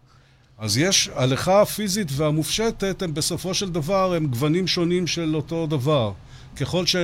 [0.58, 6.12] אז יש, הלכה הפיזית והמופשטת הם בסופו של דבר, הם גוונים שונים של אותו דבר.
[6.56, 6.96] ככל, ש...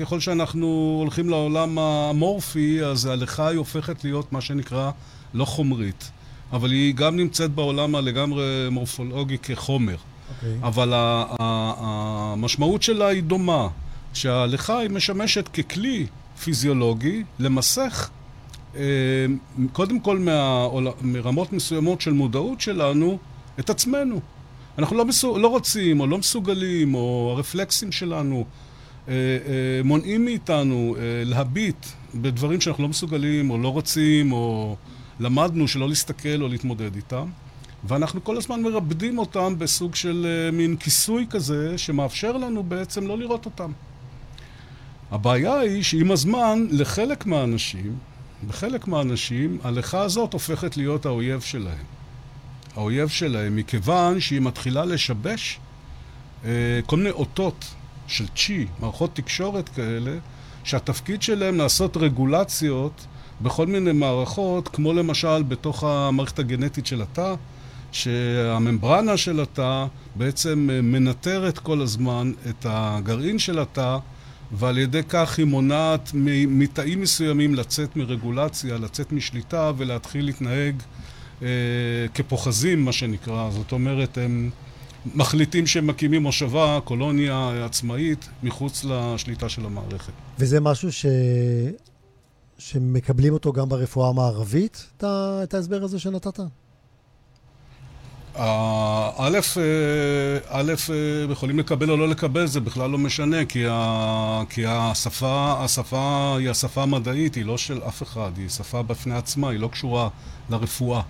[0.00, 4.90] ככל שאנחנו הולכים לעולם המורפי, אז ההלכה היא הופכת להיות מה שנקרא
[5.34, 6.10] לא חומרית.
[6.52, 9.94] אבל היא גם נמצאת בעולם הלגמרי מורפולוגי כחומר.
[9.94, 10.44] Okay.
[10.44, 10.58] אוקיי.
[10.62, 13.68] אבל המשמעות שלה היא דומה,
[14.14, 16.06] שההלכה היא משמשת ככלי
[16.44, 18.10] פיזיולוגי למסך
[18.76, 18.82] אה,
[19.72, 20.66] קודם כל מה,
[21.02, 23.18] מרמות מסוימות של מודעות שלנו
[23.58, 24.20] את עצמנו.
[24.78, 28.44] אנחנו לא, מסוג, לא רוצים או לא מסוגלים, או הרפלקסים שלנו
[29.84, 34.76] מונעים מאיתנו להביט בדברים שאנחנו לא מסוגלים או לא רוצים, או
[35.20, 37.28] למדנו שלא להסתכל או להתמודד איתם.
[37.84, 43.44] ואנחנו כל הזמן מרבדים אותם בסוג של מין כיסוי כזה שמאפשר לנו בעצם לא לראות
[43.44, 43.72] אותם.
[45.10, 47.96] הבעיה היא שעם הזמן, לחלק מהאנשים,
[48.48, 51.84] בחלק מהאנשים, הלכה הזאת הופכת להיות האויב שלהם.
[52.76, 55.60] האויב שלהם, מכיוון שהיא מתחילה לשבש
[56.44, 56.50] אה,
[56.86, 57.64] כל מיני אותות
[58.12, 60.16] של צ'י, מערכות תקשורת כאלה,
[60.64, 63.06] שהתפקיד שלהם לעשות רגולציות
[63.40, 67.34] בכל מיני מערכות, כמו למשל בתוך המערכת הגנטית של התא,
[67.92, 73.98] שהממברנה של התא בעצם אה, מנטרת כל הזמן את הגרעין של התא
[74.52, 76.10] ועל ידי כך היא מונעת
[76.48, 80.74] מתאים מסוימים לצאת מרגולציה, לצאת משליטה ולהתחיל להתנהג
[81.42, 81.48] אה,
[82.14, 83.50] כפוחזים, מה שנקרא.
[83.50, 84.50] זאת אומרת, הם
[85.14, 90.12] מחליטים שהם מקימים מושבה, קולוניה עצמאית, מחוץ לשליטה של המערכת.
[90.38, 91.06] וזה משהו ש...
[92.58, 96.40] שמקבלים אותו גם ברפואה המערבית, את ההסבר הזה שנתת?
[98.36, 104.42] א', אה, א', אה, יכולים לקבל או לא לקבל, זה בכלל לא משנה, כי, ה,
[104.48, 109.48] כי השפה, השפה היא השפה המדעית, היא לא של אף אחד, היא שפה בפני עצמה,
[109.48, 110.08] היא לא קשורה
[110.50, 111.02] לרפואה.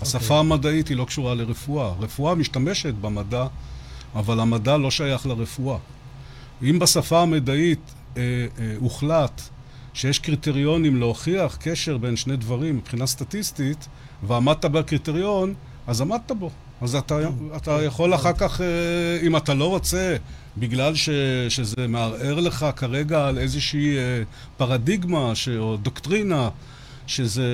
[0.00, 0.02] Okay.
[0.02, 0.38] השפה אוקיי.
[0.38, 1.92] המדעית היא לא קשורה לרפואה.
[2.00, 3.46] רפואה משתמשת במדע,
[4.14, 5.78] אבל המדע לא שייך לרפואה.
[6.62, 7.80] אם בשפה המדעית
[8.16, 8.22] אה,
[8.58, 9.42] אה, הוחלט
[9.94, 13.88] שיש קריטריונים להוכיח קשר בין שני דברים מבחינה סטטיסטית,
[14.22, 15.54] ועמדת בקריטריון,
[15.86, 16.50] אז עמדת בו.
[16.80, 17.18] אז אתה,
[17.56, 20.16] אתה יכול אחר כך, אה, אם אתה לא רוצה,
[20.56, 21.10] בגלל ש,
[21.48, 24.22] שזה מערער לך כרגע על איזושהי אה,
[24.56, 26.48] פרדיגמה ש, או דוקטרינה,
[27.10, 27.44] שזה...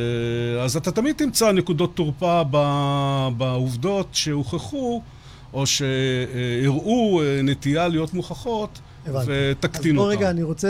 [0.64, 2.42] אז אתה תמיד תמצא נקודות תורפה
[3.36, 5.02] בעובדות שהוכחו,
[5.52, 10.10] או שהראו אה, נטייה להיות מוכחות, ותקטין אותה.
[10.10, 10.68] אז בוא רגע, אני רוצה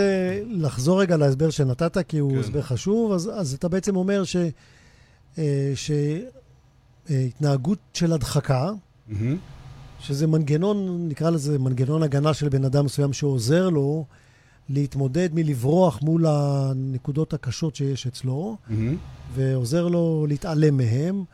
[0.51, 2.39] לחזור רגע להסבר שנתת, כי הוא כן.
[2.39, 3.13] הסבר חשוב.
[3.13, 4.37] אז, אז אתה בעצם אומר ש...
[5.75, 5.91] ש...
[7.11, 9.15] התנהגות של הדחקה, mm-hmm.
[10.01, 14.05] שזה מנגנון, נקרא לזה מנגנון הגנה של בן אדם מסוים שעוזר לו
[14.69, 18.73] להתמודד מלברוח מול הנקודות הקשות שיש אצלו, mm-hmm.
[19.35, 21.25] ועוזר לו להתעלם מהם.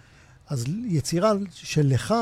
[0.49, 2.15] אז יצירה של לך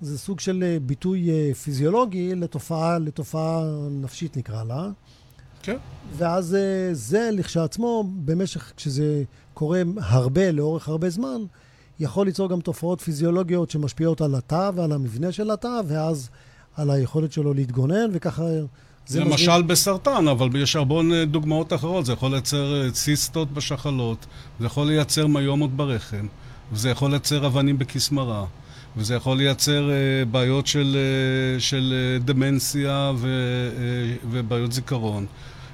[0.00, 4.90] זה סוג של ביטוי אה, פיזיולוגי לתופעה, לתופעה נפשית נקרא לה.
[5.62, 5.76] כן.
[6.16, 9.22] ואז אה, זה לכשעצמו, במשך, כשזה
[9.54, 11.44] קורה הרבה, לאורך הרבה זמן,
[12.00, 16.28] יכול ליצור גם תופעות פיזיולוגיות שמשפיעות על התא ועל המבנה של התא, ואז
[16.74, 18.44] על היכולת שלו להתגונן, וככה...
[19.06, 19.66] זה למשל מזמין...
[19.66, 20.94] בסרטן, אבל יש הרבה
[21.26, 22.06] דוגמאות אחרות.
[22.06, 24.26] זה יכול לייצר אה, ציסטות בשחלות,
[24.60, 26.26] זה יכול לייצר מיומות ברחם,
[26.72, 28.44] וזה יכול לייצר אבנים בכיס מרה,
[28.96, 30.96] וזה יכול לייצר uh, בעיות של,
[31.56, 35.26] uh, של uh, דמנציה ו, uh, ובעיות זיכרון.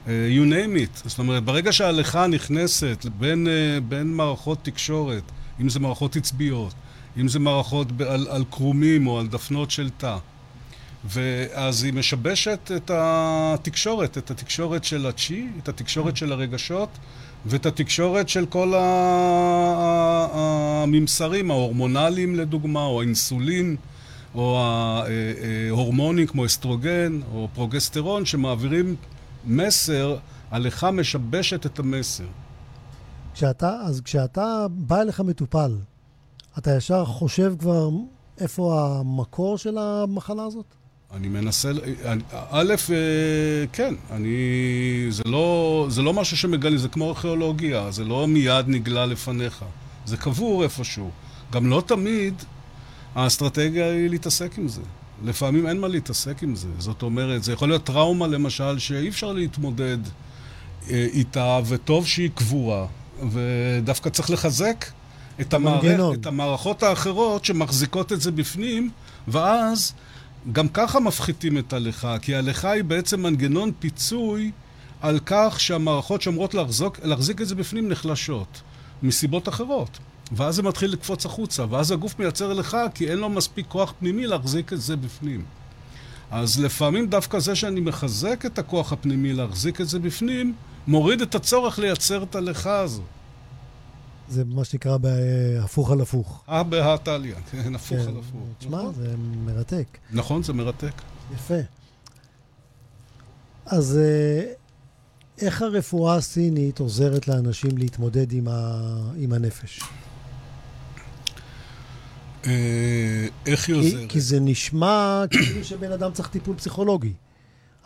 [0.05, 1.09] Uh, you name it.
[1.09, 5.23] זאת אומרת, ברגע שההליכה נכנסת בין, uh, בין מערכות תקשורת,
[5.61, 6.75] אם זה מערכות עצביות,
[7.21, 10.17] אם זה מערכות על, על קרומים או על דפנות של תא,
[11.05, 16.89] ואז היא משבשת את התקשורת, את התקשורת של הצ'י, את התקשורת של הרגשות
[17.47, 18.75] ואת התקשורת של כל
[20.33, 23.77] הממסרים ההורמונליים לדוגמה, או האינסולין,
[24.35, 28.97] או ההורמונים כמו אסטרוגן או פרוגסטרון שמעבירים
[29.45, 30.17] מסר,
[30.51, 32.25] הלכה משבשת את המסר.
[33.35, 35.77] כשאתה, אז כשאתה בא אליך מטופל,
[36.59, 37.89] אתה ישר חושב כבר
[38.41, 40.75] איפה המקור של המחלה הזאת?
[41.17, 41.71] אני מנסה,
[42.51, 44.37] א', אה, כן, אני,
[45.11, 49.65] זה לא, זה לא משהו שמגלה, זה כמו ארכיאולוגיה, זה לא מיד נגלה לפניך,
[50.05, 51.11] זה קבור איפשהו.
[51.53, 52.35] גם לא תמיד
[53.15, 54.81] האסטרטגיה היא להתעסק עם זה.
[55.25, 56.69] לפעמים אין מה להתעסק עם זה.
[56.79, 59.99] זאת אומרת, זה יכול להיות טראומה למשל, שאי אפשר להתמודד
[60.91, 62.87] אה, איתה, וטוב שהיא קבורה,
[63.33, 64.85] ודווקא צריך לחזק
[65.41, 65.85] את, המערכ,
[66.21, 68.91] את המערכות האחרות שמחזיקות את זה בפנים,
[69.29, 69.93] ואז...
[70.53, 74.51] גם ככה מפחיתים את הלכה, כי הלכה היא בעצם מנגנון פיצוי
[75.01, 78.63] על כך שהמערכות שאומרות להחזוק, להחזיק את זה בפנים נחלשות,
[79.03, 79.99] מסיבות אחרות.
[80.33, 84.27] ואז זה מתחיל לקפוץ החוצה, ואז הגוף מייצר לך כי אין לו מספיק כוח פנימי
[84.27, 85.45] להחזיק את זה בפנים.
[86.31, 90.55] אז לפעמים דווקא זה שאני מחזק את הכוח הפנימי להחזיק את זה בפנים,
[90.87, 93.03] מוריד את הצורך לייצר את הלכה הזו.
[94.33, 96.45] זה מה שנקרא בהפוך על הפוך.
[96.49, 98.09] אה, בהטליה, כן, הפוך כן.
[98.09, 98.41] על הפוך.
[98.59, 98.95] תשמע, נכון.
[98.95, 99.15] זה
[99.45, 99.99] מרתק.
[100.11, 100.93] נכון, זה מרתק.
[101.35, 101.55] יפה.
[103.67, 104.53] אז אה,
[105.39, 108.81] איך הרפואה הסינית עוזרת לאנשים להתמודד עם, ה...
[109.17, 109.81] עם הנפש?
[112.47, 114.09] אה, איך היא עוזרת?
[114.11, 117.13] כי זה נשמע כאילו שבן אדם צריך טיפול פסיכולוגי,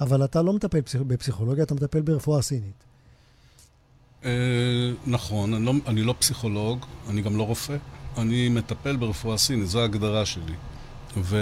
[0.00, 2.85] אבל אתה לא מטפל בפסיכולוגיה, אתה מטפל ברפואה סינית.
[4.24, 4.31] אה,
[5.07, 7.76] נכון, אני לא, אני לא פסיכולוג, אני גם לא רופא.
[8.18, 10.55] אני מטפל ברפואה סינית, זו ההגדרה שלי.
[11.16, 11.38] ו...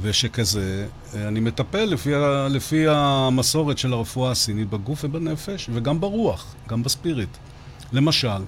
[0.00, 2.48] ושכזה, אני מטפל לפי, ה...
[2.50, 7.36] לפי המסורת של הרפואה הסינית בגוף ובנפש, וגם ברוח, גם בספיריט.
[7.92, 8.42] למשל,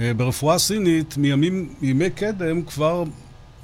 [0.00, 3.04] אה, ברפואה סינית, מימים, מימי קדם כבר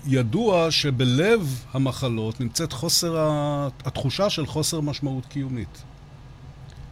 [0.06, 3.16] ידוע שבלב המחלות נמצאת חוסר,
[3.84, 5.82] התחושה של חוסר משמעות קיומית.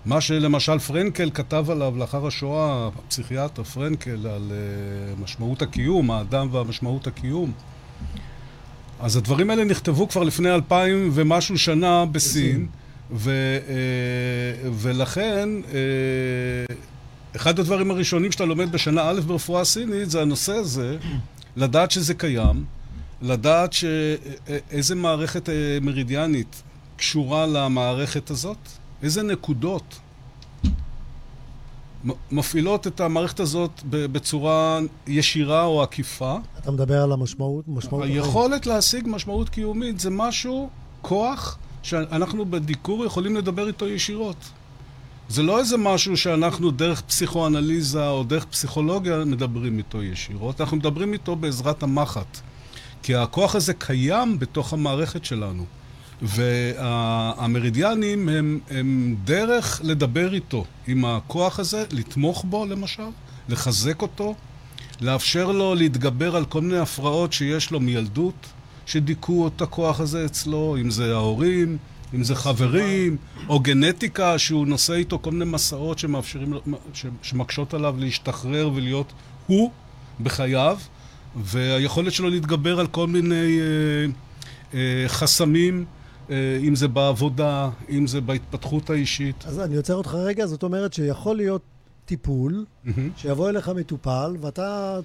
[0.04, 7.06] מה שלמשל פרנקל כתב עליו לאחר השואה, הפסיכיאטר פרנקל, על uh, משמעות הקיום, האדם והמשמעות
[7.06, 7.52] הקיום.
[9.00, 12.66] אז הדברים האלה נכתבו כבר לפני אלפיים ומשהו שנה בסין,
[13.12, 13.30] ו,
[13.66, 20.96] uh, ולכן uh, אחד הדברים הראשונים שאתה לומד בשנה א' ברפואה סינית זה הנושא הזה,
[21.56, 22.64] לדעת שזה קיים,
[23.22, 25.48] לדעת שאיזה מערכת
[25.82, 26.62] מרידיאנית
[26.96, 28.58] קשורה למערכת הזאת,
[29.02, 30.00] איזה נקודות
[32.30, 36.36] מפעילות את המערכת הזאת בצורה ישירה או עקיפה.
[36.58, 37.64] אתה מדבר על המשמעות?
[37.68, 40.68] משמעות היכולת להשיג משמעות קיומית זה משהו,
[41.02, 44.36] כוח, שאנחנו בדיקור יכולים לדבר איתו ישירות.
[45.28, 51.12] זה לא איזה משהו שאנחנו דרך פסיכואנליזה או דרך פסיכולוגיה מדברים איתו ישירות, אנחנו מדברים
[51.12, 52.38] איתו בעזרת המחט.
[53.02, 55.64] כי הכוח הזה קיים בתוך המערכת שלנו.
[56.22, 63.02] והמרידיאנים הם, הם דרך לדבר איתו, עם הכוח הזה, לתמוך בו למשל,
[63.48, 64.34] לחזק אותו,
[65.00, 68.46] לאפשר לו להתגבר על כל מיני הפרעות שיש לו מילדות,
[68.86, 71.78] שדיכאו את הכוח הזה אצלו, אם זה ההורים,
[72.14, 73.16] אם זה חברים,
[73.48, 76.54] או גנטיקה שהוא נושא איתו כל מיני מסעות שמאפשרים,
[77.22, 79.12] שמקשות עליו להשתחרר ולהיות
[79.46, 79.70] הוא
[80.20, 80.78] בחייו,
[81.36, 84.06] והיכולת שלו להתגבר על כל מיני אה,
[84.74, 85.84] אה, חסמים
[86.68, 89.44] אם זה בעבודה, אם זה בהתפתחות האישית.
[89.46, 91.62] אז אני עוצר אותך רגע, זאת אומרת שיכול להיות
[92.04, 92.90] טיפול, mm-hmm.
[93.16, 94.98] שיבוא אליך מטופל, ואתה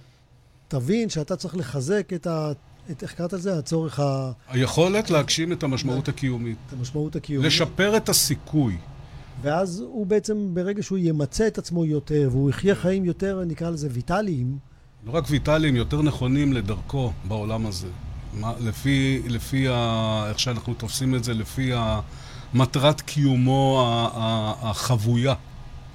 [0.67, 2.51] תבין שאתה צריך לחזק את ה...
[2.91, 3.57] את, איך קראת לזה?
[3.57, 4.31] הצורך ה...
[4.47, 6.57] היכולת להגשים את המשמעות הקיומית.
[6.67, 7.47] את המשמעות הקיומית.
[7.47, 8.77] לשפר את הסיכוי.
[9.41, 13.87] ואז הוא בעצם, ברגע שהוא ימצה את עצמו יותר, והוא יחיה חיים יותר, נקרא לזה
[13.91, 14.57] ויטאליים.
[15.05, 17.87] לא רק ויטאליים, יותר נכונים לדרכו בעולם הזה.
[18.33, 21.71] מה, לפי, לפי ה, איך שאנחנו תופסים את זה, לפי
[22.53, 23.85] המטרת קיומו
[24.61, 25.33] החבויה.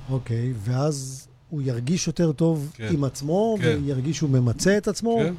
[0.09, 2.89] אוקיי, ואז הוא ירגיש יותר טוב כן.
[2.93, 3.79] עם עצמו, כן.
[3.85, 5.35] וירגיש שהוא ממצה את עצמו, כן,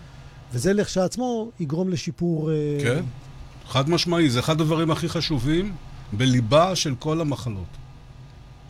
[0.53, 2.51] וזה לכשעצמו יגרום לשיפור...
[2.51, 3.03] אה, כן.
[3.67, 5.75] חד משמעי, זה אחד הדברים הכי חשובים
[6.13, 7.84] בליבה של כל המחלות.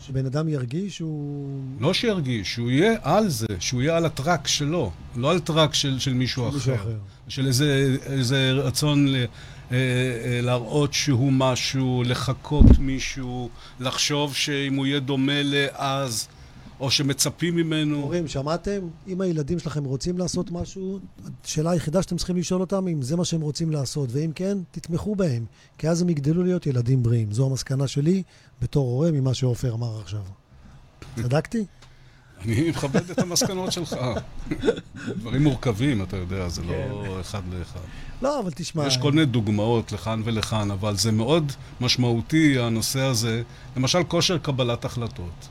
[0.06, 1.60] שבן אדם ירגיש שהוא...
[1.80, 5.98] לא שירגיש, שהוא יהיה על זה, שהוא יהיה על הטראק שלו, לא על טראק של,
[5.98, 6.74] של מישהו, מישהו אחר.
[6.74, 6.96] אחר.
[7.28, 9.26] של איזה, איזה רצון ל, אה,
[9.72, 16.28] אה, להראות שהוא משהו, לחקות מישהו, לחשוב שאם הוא יהיה דומה לאז,
[16.80, 17.96] או שמצפים ממנו.
[17.96, 18.80] הורים, שמעתם?
[19.08, 20.98] אם הילדים שלכם רוצים לעשות משהו,
[21.44, 25.16] השאלה היחידה שאתם צריכים לשאול אותם, אם זה מה שהם רוצים לעשות, ואם כן, תתמכו
[25.16, 25.44] בהם,
[25.78, 27.32] כי אז הם יגדלו להיות ילדים בריאים.
[27.32, 28.22] זו המסקנה שלי
[28.62, 30.22] בתור הורה ממה שעופר אמר עכשיו.
[31.16, 31.64] צדקתי?
[32.44, 33.96] אני מכבד את המסקנות שלך.
[35.08, 37.80] דברים מורכבים, אתה יודע, זה לא אחד לאחד.
[38.22, 38.86] לא, אבל תשמע...
[38.86, 43.42] יש כל מיני דוגמאות לכאן ולכאן, אבל זה מאוד משמעותי, הנושא הזה.
[43.76, 45.48] למשל, כושר קבלת החלטות.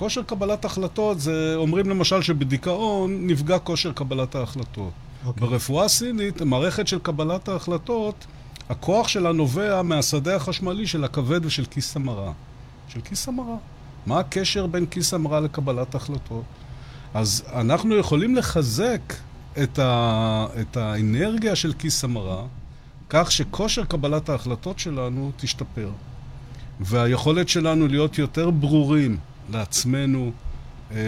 [0.00, 4.90] כושר קבלת החלטות זה, אומרים למשל שבדיכאון נפגע כושר קבלת ההחלטות.
[5.26, 5.48] אוקיי.
[5.48, 8.26] ברפואה הסינית, מערכת של קבלת ההחלטות,
[8.68, 12.32] הכוח שלה נובע מהשדה החשמלי של הכבד ושל כיס המרה.
[12.88, 13.56] של כיס המרה.
[14.06, 16.44] מה הקשר בין כיס המרה לקבלת החלטות?
[17.14, 19.14] אז אנחנו יכולים לחזק
[19.62, 20.46] את, ה...
[20.60, 22.42] את האנרגיה של כיס המרה,
[23.08, 25.90] כך שכושר קבלת ההחלטות שלנו תשתפר.
[26.80, 29.18] והיכולת שלנו להיות יותר ברורים
[29.52, 30.32] לעצמנו,
[30.90, 31.00] אה, אה,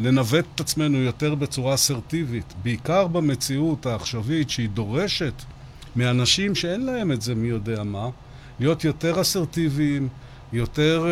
[0.00, 5.32] לנווט את עצמנו יותר בצורה אסרטיבית, בעיקר במציאות העכשווית שהיא דורשת
[5.96, 8.08] מאנשים שאין להם את זה מי יודע מה,
[8.60, 10.08] להיות יותר אסרטיביים,
[10.52, 11.10] יותר אה,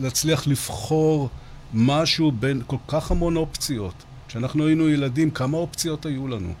[0.00, 1.28] להצליח לבחור
[1.74, 3.94] משהו בין כל כך המון אופציות.
[4.28, 6.52] כשאנחנו היינו ילדים, כמה אופציות היו לנו?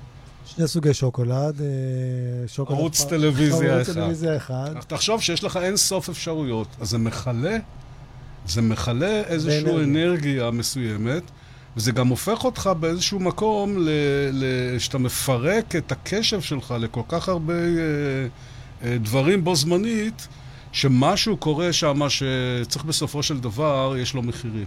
[0.46, 1.60] שני סוגי שוקולד.
[2.46, 3.94] שוקולד ערוץ פר- טלוויזיה ערוץ אחד.
[4.00, 4.74] טלוויזיה אחד.
[4.86, 7.58] תחשוב שיש לך אין סוף אפשרויות, אז זה מכלה,
[8.46, 9.84] זה מכלה איזושהי באנרגיה.
[9.84, 11.22] אנרגיה מסוימת,
[11.76, 13.88] וזה גם הופך אותך באיזשהו מקום, ל,
[14.32, 14.44] ל,
[14.78, 17.68] שאתה מפרק את הקשב שלך לכל כך הרבה אה,
[18.84, 20.28] אה, דברים בו זמנית,
[20.72, 24.66] שמשהו קורה שם שצריך בסופו של דבר, יש לו מחירים.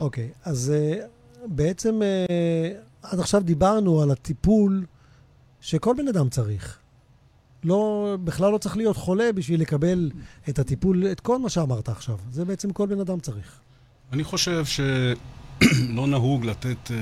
[0.00, 1.04] אוקיי, אז אה,
[1.46, 2.70] בעצם אה,
[3.02, 4.84] עד עכשיו דיברנו על הטיפול
[5.60, 6.78] שכל בן אדם צריך.
[7.64, 10.10] לא, בכלל לא צריך להיות חולה בשביל לקבל
[10.48, 12.16] את הטיפול, את כל מה שאמרת עכשיו.
[12.30, 13.60] זה בעצם כל בן אדם צריך.
[14.12, 16.96] אני חושב שלא נהוג לתת אה,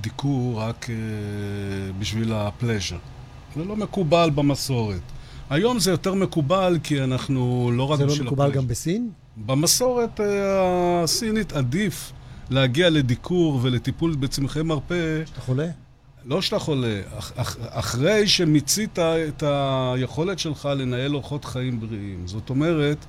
[0.00, 0.94] דיקור רק אה,
[1.98, 2.98] בשביל הפלז'ר.
[3.56, 5.00] זה לא מקובל במסורת.
[5.50, 8.60] היום זה יותר מקובל כי אנחנו לא רק זה לא בשביל מקובל הפלז'ר.
[8.60, 9.10] גם בסין?
[9.36, 12.12] במסורת אה, הסינית עדיף
[12.50, 15.66] להגיע לדיקור ולטיפול בצמחי מרפא, אתה חולה?
[16.28, 22.26] לא שאתה חולה, אח, אח, אחרי שמיצית את היכולת שלך לנהל אורחות חיים בריאים.
[22.26, 23.06] זאת אומרת,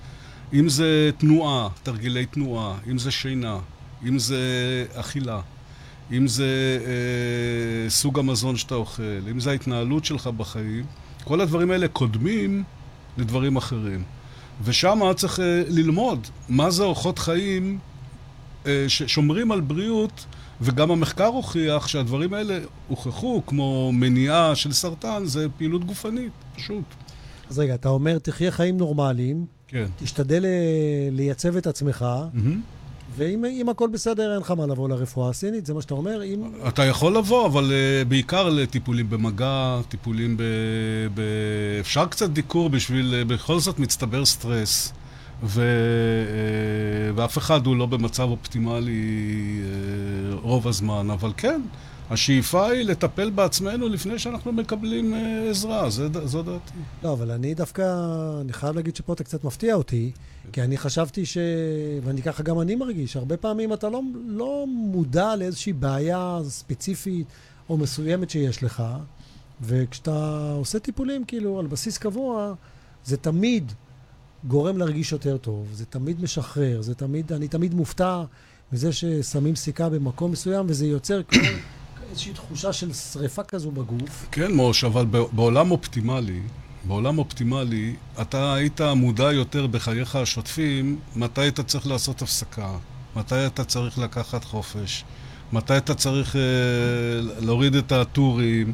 [0.53, 3.58] אם זה תנועה, תרגילי תנועה, אם זה שינה,
[4.08, 4.39] אם זה
[4.93, 5.39] אכילה,
[6.12, 10.86] אם זה אה, סוג המזון שאתה אוכל, אם זה ההתנהלות שלך בחיים,
[11.23, 12.63] כל הדברים האלה קודמים
[13.17, 14.03] לדברים אחרים.
[14.63, 17.80] ושם צריך אה, ללמוד מה זה אורחות חיים
[18.65, 20.25] אה, ששומרים על בריאות,
[20.62, 26.84] וגם המחקר הוכיח שהדברים האלה הוכחו, כמו מניעה של סרטן, זה פעילות גופנית, פשוט.
[27.50, 29.86] אז רגע, אתה אומר, תחיה חיים נורמליים, כן.
[30.00, 32.62] תשתדל אה, לייצב את עצמך, מהמם.
[33.17, 36.24] ואם אם הכל בסדר, אין לך מה לבוא לרפואה הסינית, זה מה שאתה אומר?
[36.24, 36.43] אם...
[36.67, 40.43] אתה יכול לבוא, אבל uh, בעיקר לטיפולים במגע, טיפולים ב...
[41.13, 41.22] ב...
[41.80, 44.93] אפשר קצת דיקור בשביל, uh, בכל זאת מצטבר סטרס,
[45.43, 45.62] ו...
[45.62, 51.62] uh, ואף אחד הוא לא במצב אופטימלי uh, רוב הזמן, אבל כן,
[52.10, 56.71] השאיפה היא לטפל בעצמנו לפני שאנחנו מקבלים uh, עזרה, זה, זו דעתי.
[57.04, 57.84] לא, אבל אני דווקא,
[58.41, 60.12] אני חייב להגיד שפה אתה קצת מפתיע אותי,
[60.52, 61.38] כי אני חשבתי ש...
[62.04, 67.28] ואני ככה גם אני מרגיש, הרבה פעמים אתה לא, לא מודע לאיזושהי בעיה ספציפית
[67.69, 68.84] או מסוימת שיש לך,
[69.62, 72.54] וכשאתה עושה טיפולים כאילו על בסיס קבוע,
[73.06, 73.71] זה תמיד
[74.43, 78.23] גורם להרגיש יותר טוב, זה תמיד משחרר, זה תמיד, אני תמיד מופתע
[78.71, 81.41] מזה ששמים סיכה במקום מסוים, וזה יוצר כמו
[82.10, 84.27] איזושהי תחושה של שריפה כזו בגוף.
[84.31, 86.42] כן, מוש, אבל בעולם אופטימלי,
[86.83, 92.69] בעולם אופטימלי, אתה היית מודע יותר בחייך השוטפים, מתי אתה צריך לעשות הפסקה,
[93.15, 95.04] מתי אתה צריך לקחת חופש,
[95.54, 96.42] מתי אתה צריך אה,
[97.40, 98.73] להוריד את הטורים,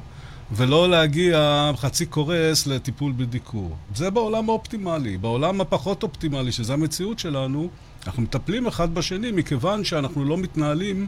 [0.56, 3.76] ולא להגיע חצי קורס לטיפול בדיקור.
[3.96, 5.18] זה בעולם האופטימלי.
[5.18, 7.70] בעולם הפחות אופטימלי, שזו המציאות שלנו,
[8.08, 11.08] אנחנו מטפלים אחד בשני מכיוון שאנחנו לא מתנהלים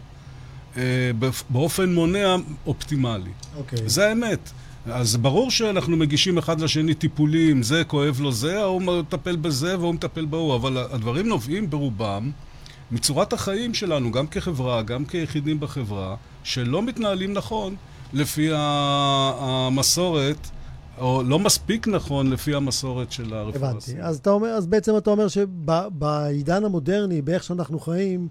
[0.78, 0.82] אה,
[1.20, 2.36] באופ- באופן מונע
[2.66, 3.30] אופטימלי.
[3.58, 3.80] אוקיי.
[3.86, 4.52] זה האמת.
[4.86, 9.94] אז ברור שאנחנו מגישים אחד לשני טיפולים, זה כואב לו זה, ההוא מטפל בזה והוא
[9.94, 12.32] מטפל בהוא, אבל הדברים נובעים ברובם
[12.92, 17.76] מצורת החיים שלנו, גם כחברה, גם כיחידים בחברה, שלא מתנהלים נכון
[18.14, 20.38] לפי המסורת,
[20.98, 23.70] או לא מספיק נכון לפי המסורת של הרפואה.
[23.70, 24.02] הבנתי.
[24.02, 28.28] אז, אומר, אז בעצם אתה אומר שבעידן המודרני, באיך שאנחנו חיים,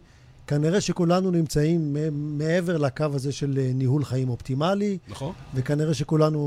[0.47, 4.99] כנראה שכולנו נמצאים מעבר לקו הזה של אה, ניהול חיים אופטימלי.
[5.09, 5.33] נכון.
[5.55, 6.39] וכנראה שכולנו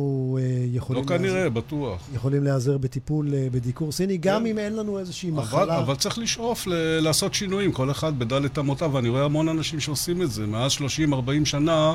[0.42, 1.04] אה, יכולים...
[1.04, 2.02] לא כנראה, להיעזר, בטוח.
[2.16, 4.46] יכולים להיעזר בטיפול אה, בדיקור סיני, גם כן.
[4.46, 5.80] אם אין לנו איזושהי אבל, מחלה.
[5.80, 10.22] אבל צריך לשאוף ל- לעשות שינויים, כל אחד בדלת אמותיו, ואני רואה המון אנשים שעושים
[10.22, 10.46] את זה.
[10.46, 10.82] מאז 30-40
[11.46, 11.94] שנה,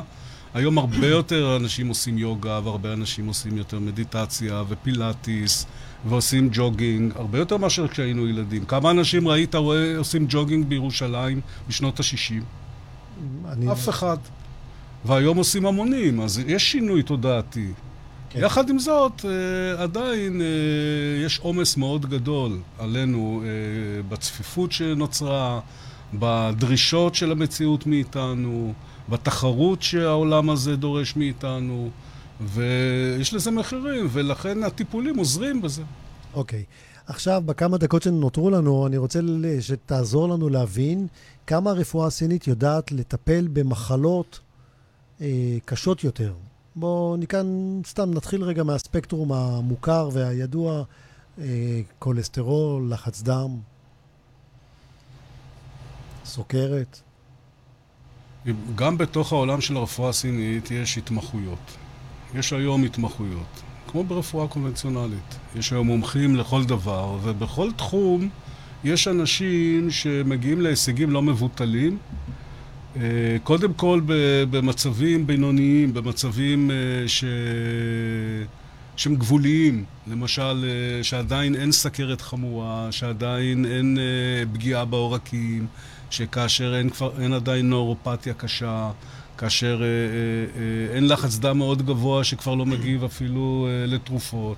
[0.53, 5.65] היום הרבה יותר אנשים עושים יוגה, והרבה אנשים עושים יותר מדיטציה ופילאטיס.
[6.05, 8.65] ועושים ג'וגינג, הרבה יותר מאשר כשהיינו ילדים.
[8.65, 12.33] כמה אנשים ראית רואה עושים ג'וגינג בירושלים בשנות ה-60?
[13.47, 13.71] אני...
[13.71, 14.17] אף אחד.
[15.05, 17.67] והיום עושים המונים, אז יש שינוי תודעתי.
[18.29, 18.39] כן.
[18.39, 20.45] יחד עם זאת, אה, עדיין אה,
[21.25, 23.49] יש עומס מאוד גדול עלינו אה,
[24.09, 25.59] בצפיפות שנוצרה,
[26.13, 28.73] בדרישות של המציאות מאיתנו,
[29.09, 31.89] בתחרות שהעולם הזה דורש מאיתנו.
[32.41, 35.83] ויש לזה מחירים, ולכן הטיפולים עוזרים בזה.
[36.33, 36.63] אוקיי.
[36.67, 36.93] Okay.
[37.07, 39.19] עכשיו, בכמה דקות שנותרו לנו, אני רוצה
[39.59, 41.07] שתעזור לנו להבין
[41.47, 44.39] כמה הרפואה הסינית יודעת לטפל במחלות
[45.21, 46.33] אה, קשות יותר.
[46.75, 50.83] בואו מכאן סתם נתחיל רגע מהספקטרום המוכר והידוע,
[51.39, 53.57] אה, כולסטרול, לחץ דם,
[56.25, 57.01] סוכרת.
[58.75, 61.77] גם בתוך העולם של הרפואה הסינית יש התמחויות.
[62.35, 65.37] יש היום התמחויות, כמו ברפואה קונבנציונלית.
[65.55, 68.29] יש היום מומחים לכל דבר, ובכל תחום
[68.83, 71.97] יש אנשים שמגיעים להישגים לא מבוטלים.
[72.97, 73.01] אה,
[73.43, 74.01] קודם כל
[74.49, 76.75] במצבים בינוניים, במצבים אה,
[77.07, 77.23] ש...
[78.95, 83.97] שהם גבוליים, למשל אה, שעדיין אין סכרת חמורה, שעדיין אין
[84.53, 85.67] פגיעה בעורקים,
[86.13, 88.91] שכאשר אין, כבר, אין עדיין נורופתיה קשה,
[89.37, 89.89] כאשר אה, אה,
[90.91, 94.57] אה, אין לחץ דם מאוד גבוה שכבר לא מגיב אפילו אה, לתרופות.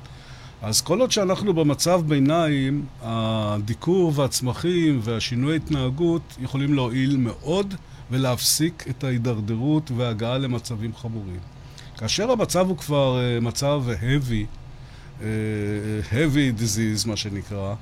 [0.61, 7.73] אז כל עוד שאנחנו במצב ביניים, הדיקור והצמחים והשינוי ההתנהגות יכולים להועיל מאוד
[8.11, 11.39] ולהפסיק את ההידרדרות וההגעה למצבים חמורים.
[11.97, 14.45] כאשר המצב הוא כבר אה, מצב heavy,
[15.21, 15.27] אה,
[16.11, 17.75] heavy disease, מה שנקרא,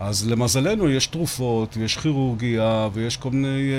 [0.00, 3.76] אז למזלנו יש תרופות, ויש כירורגיה, ויש כל מיני אה,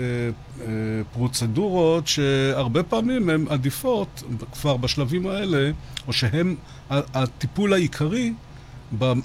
[0.00, 5.70] אה, אה, פרוצדורות שהרבה פעמים הן עדיפות כבר בשלבים האלה,
[6.06, 6.54] או שהן
[6.90, 8.32] הטיפול העיקרי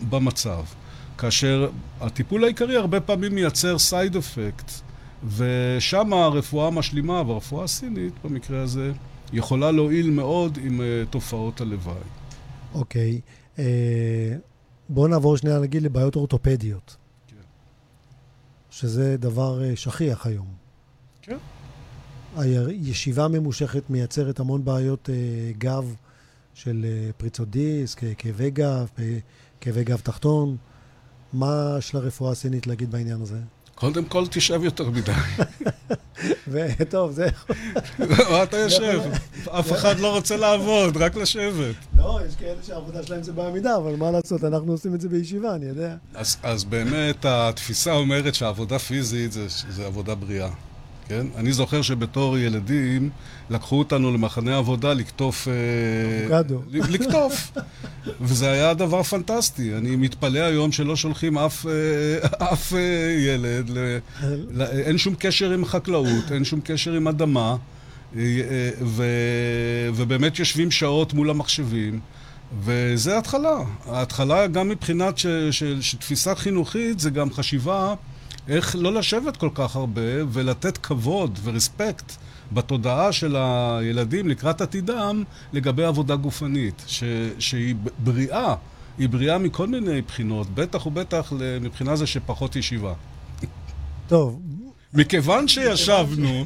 [0.09, 0.63] במצב.
[1.17, 1.69] כאשר
[2.01, 4.71] הטיפול העיקרי הרבה פעמים מייצר סייד אפקט,
[5.37, 8.91] ושם הרפואה המשלימה והרפואה הסינית, במקרה הזה,
[9.33, 11.95] יכולה להועיל מאוד עם uh, תופעות הלוואי.
[12.73, 13.21] אוקיי.
[13.23, 13.59] Okay.
[13.59, 13.63] אה,
[14.35, 14.56] uh...
[14.89, 16.95] בואו נעבור שנייה נגיד לבעיות אורתופדיות.
[17.27, 17.35] כן.
[18.69, 20.47] שזה דבר אה, שכיח היום.
[21.21, 21.37] כן.
[22.37, 25.15] הישיבה ממושכת מייצרת המון בעיות אה,
[25.57, 25.95] גב
[26.53, 28.87] של אה, פריצות דיסק, כאבי גב,
[29.61, 30.57] כאבי גב תחתון.
[31.33, 33.39] מה של הרפואה הסינית להגיד בעניין הזה?
[33.75, 35.11] קודם כל תשב יותר מדי.
[36.47, 37.27] וטוב, זה...
[38.29, 39.01] מה אתה יושב?
[39.49, 41.75] אף אחד לא רוצה לעבוד, רק לשבת.
[42.07, 45.55] לא, יש כאלה שהעבודה שלהם זה בעמידה, אבל מה לעשות, אנחנו עושים את זה בישיבה,
[45.55, 45.95] אני יודע.
[46.43, 49.31] אז באמת התפיסה אומרת שעבודה פיזית
[49.69, 50.49] זה עבודה בריאה.
[51.07, 51.27] כן?
[51.35, 53.09] אני זוכר שבתור ילדים
[53.49, 55.47] לקחו אותנו למחנה עבודה לקטוף...
[55.47, 56.61] אה, אבוקדו.
[56.71, 57.51] לקטוף.
[58.21, 59.77] וזה היה דבר פנטסטי.
[59.77, 62.79] אני מתפלא היום שלא שולחים אף, אה, אף אה,
[63.19, 63.69] ילד.
[63.69, 63.97] ל...
[64.61, 67.55] אין שום קשר עם חקלאות, אין שום קשר עם אדמה,
[68.15, 69.03] ו...
[69.95, 71.99] ובאמת יושבים שעות מול המחשבים.
[72.63, 73.57] וזה התחלה.
[73.85, 75.27] ההתחלה גם מבחינת ש...
[75.51, 75.63] ש...
[75.63, 77.95] שתפיסה חינוכית זה גם חשיבה
[78.47, 80.01] איך לא לשבת כל כך הרבה
[80.31, 82.11] ולתת כבוד ורספקט
[82.51, 87.03] בתודעה של הילדים לקראת עתידם לגבי עבודה גופנית, ש,
[87.39, 88.55] שהיא בריאה,
[88.97, 92.93] היא בריאה מכל מיני בחינות, בטח ובטח מבחינה זה שפחות ישיבה.
[94.07, 94.41] טוב.
[94.93, 96.45] מכיוון שישבנו...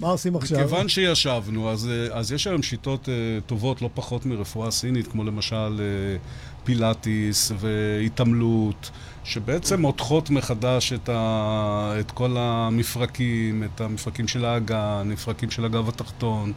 [0.00, 0.58] מה עושים עכשיו?
[0.58, 3.10] מכיוון שישבנו, אז, אז יש היום שיטות uh,
[3.46, 8.90] טובות לא פחות מרפואה סינית, כמו למשל uh, פילאטיס והתעמלות.
[9.24, 11.94] שבעצם מותחות מחדש את, ה...
[12.00, 16.52] את כל המפרקים, את המפרקים של האגן, מפרקים של הגב התחתון,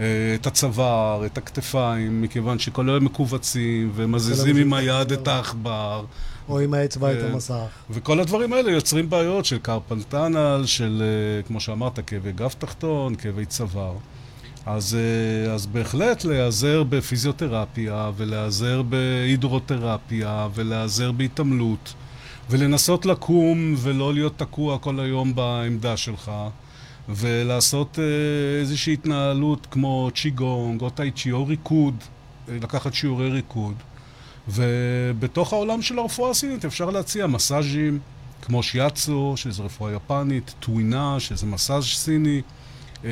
[0.00, 0.04] אה,
[0.34, 6.04] את הצוואר, את הכתפיים, מכיוון שכל אלה מכווצים ומזיזים עם היד את העכבר.
[6.52, 7.66] או עם האצבע את המסך.
[7.90, 13.46] וכל הדברים האלה יוצרים בעיות של קרפלטנל, של, אה, כמו שאמרת, כאבי גב תחתון, כאבי
[13.46, 13.94] צוואר.
[14.66, 21.94] אז, אה, אז בהחלט להיעזר בפיזיותרפיה ולהיעזר בהידרותרפיה ולהיעזר בהתעמלות
[22.50, 26.30] ולנסות לקום ולא להיות תקוע כל היום בעמדה שלך,
[27.08, 31.94] ולעשות אה, איזושהי התנהלות כמו צ'יגונג או טייצ'י או ריקוד,
[32.48, 33.74] לקחת שיעורי ריקוד.
[34.48, 37.98] ובתוך העולם של הרפואה הסינית אפשר להציע מסאז'ים
[38.42, 42.42] כמו שיאצו, שזה רפואה יפנית, טווינה, שזה מסאז' סיני,
[43.04, 43.10] אה,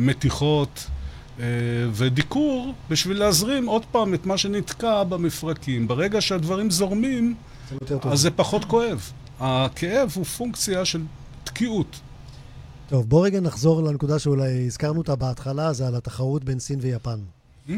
[0.00, 0.86] מתיחות.
[1.40, 1.44] אה,
[1.92, 5.88] ודיקור בשביל להזרים עוד פעם את מה שנתקע במפרקים.
[5.88, 7.34] ברגע שהדברים זורמים,
[7.88, 9.10] זה אז זה פחות כואב.
[9.40, 11.02] הכאב הוא פונקציה של
[11.44, 12.00] תקיעות.
[12.88, 17.18] טוב, בוא רגע נחזור לנקודה שאולי הזכרנו אותה בהתחלה, זה על התחרות בין סין ויפן.
[17.68, 17.72] Mm.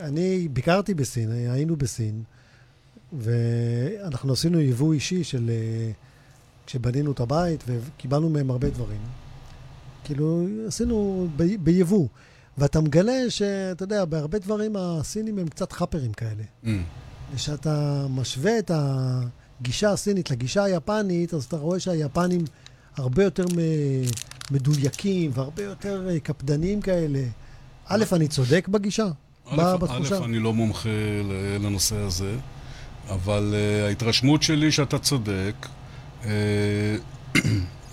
[0.00, 2.22] אני ביקרתי בסין, היינו בסין,
[3.12, 5.50] ואנחנו עשינו יבוא אישי של...
[5.50, 5.90] אה,
[6.66, 9.00] כשבנינו את הבית, וקיבלנו מהם הרבה דברים.
[10.04, 12.08] כאילו, עשינו ב, ביבוא.
[12.58, 16.42] ואתה מגלה שאתה יודע, בהרבה דברים הסינים הם קצת חאפרים כאלה.
[16.64, 16.68] Mm.
[17.32, 22.44] וכשאתה משווה את הגישה הסינית לגישה היפנית, אז אתה רואה שהיפנים
[22.96, 23.44] הרבה יותר
[24.50, 27.22] מדויקים והרבה יותר אה, קפדניים כאלה.
[27.86, 29.08] א', אני צודק בגישה?
[29.50, 30.88] א', א', אני לא מומחה
[31.60, 32.36] לנושא הזה,
[33.08, 35.66] אבל uh, ההתרשמות שלי שאתה צודק,
[36.22, 36.26] uh,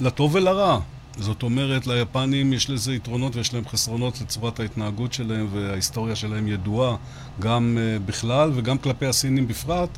[0.06, 0.80] לטוב ולרע.
[1.20, 6.96] זאת אומרת, ליפנים יש לזה יתרונות ויש להם חסרונות לצורת ההתנהגות שלהם וההיסטוריה שלהם ידועה
[7.40, 9.90] גם uh, בכלל וגם כלפי הסינים בפרט.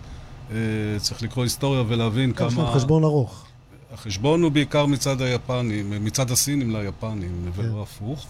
[0.49, 0.53] Uh,
[0.97, 2.47] צריך לקרוא היסטוריה ולהבין כמה...
[2.47, 3.45] יש להם חשבון ארוך.
[3.93, 7.81] החשבון הוא בעיקר מצד היפנים, מצד הסינים ליפנים, ולא.
[7.81, 8.25] הפוך.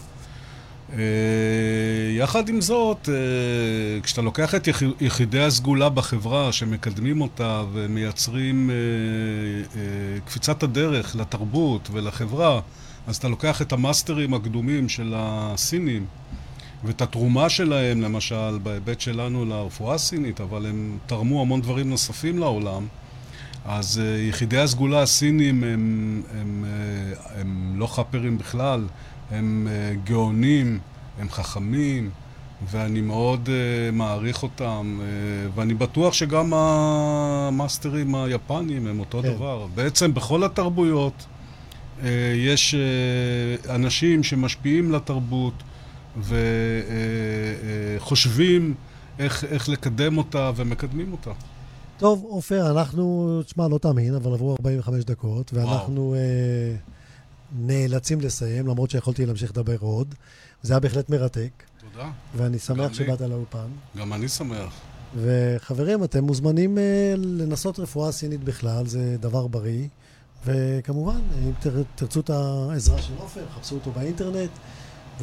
[0.90, 0.96] Uh,
[2.16, 4.68] יחד עם זאת, uh, כשאתה לוקח את
[5.00, 9.78] יחידי הסגולה בחברה שמקדמים אותה ומייצרים uh,
[10.26, 12.60] קפיצת הדרך לתרבות ולחברה,
[13.06, 16.06] אז אתה לוקח את המאסטרים הקדומים של הסינים
[16.84, 22.86] ואת התרומה שלהם, למשל, בהיבט שלנו לרפואה הסינית, אבל הם תרמו המון דברים נוספים לעולם.
[23.64, 26.64] אז יחידי הסגולה הסינים הם, הם, הם,
[27.34, 28.84] הם לא חאפרים בכלל,
[29.30, 30.78] הם uh, גאונים,
[31.18, 32.10] הם חכמים,
[32.70, 33.50] ואני מאוד uh,
[33.94, 35.04] מעריך אותם, uh,
[35.54, 39.34] ואני בטוח שגם המאסטרים היפנים הם אותו כן.
[39.34, 39.66] דבר.
[39.74, 41.26] בעצם בכל התרבויות
[42.00, 42.04] uh,
[42.36, 45.62] יש uh, אנשים שמשפיעים לתרבות
[47.98, 51.30] וחושבים uh, uh, איך, איך לקדם אותה ומקדמים אותה.
[51.98, 56.20] טוב, עופר, אנחנו, תשמע, לא תאמין, אבל עברו 45 דקות, ואנחנו אה,
[57.52, 60.14] נאלצים לסיים, למרות שיכולתי להמשיך לדבר עוד.
[60.62, 61.50] זה היה בהחלט מרתק.
[61.92, 62.10] תודה.
[62.36, 63.68] ואני שמח שבאת לאולפן.
[63.96, 64.74] גם אני שמח.
[65.16, 69.88] וחברים, אתם מוזמנים אה, לנסות רפואה סינית בכלל, זה דבר בריא.
[70.44, 71.52] וכמובן, אם
[71.94, 74.50] תרצו את העזרה של עופר, חפשו אותו באינטרנט.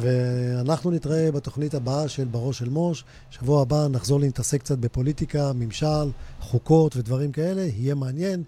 [0.00, 3.04] ואנחנו נתראה בתוכנית הבאה של בראש של מוש.
[3.30, 6.10] שבוע הבא נחזור להתעסק קצת בפוליטיקה, ממשל,
[6.40, 7.62] חוקות ודברים כאלה.
[7.62, 8.42] יהיה מעניין.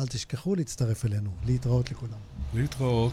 [0.00, 1.30] אל תשכחו להצטרף אלינו.
[1.46, 2.18] להתראות לכולם.
[2.54, 3.12] להתראות.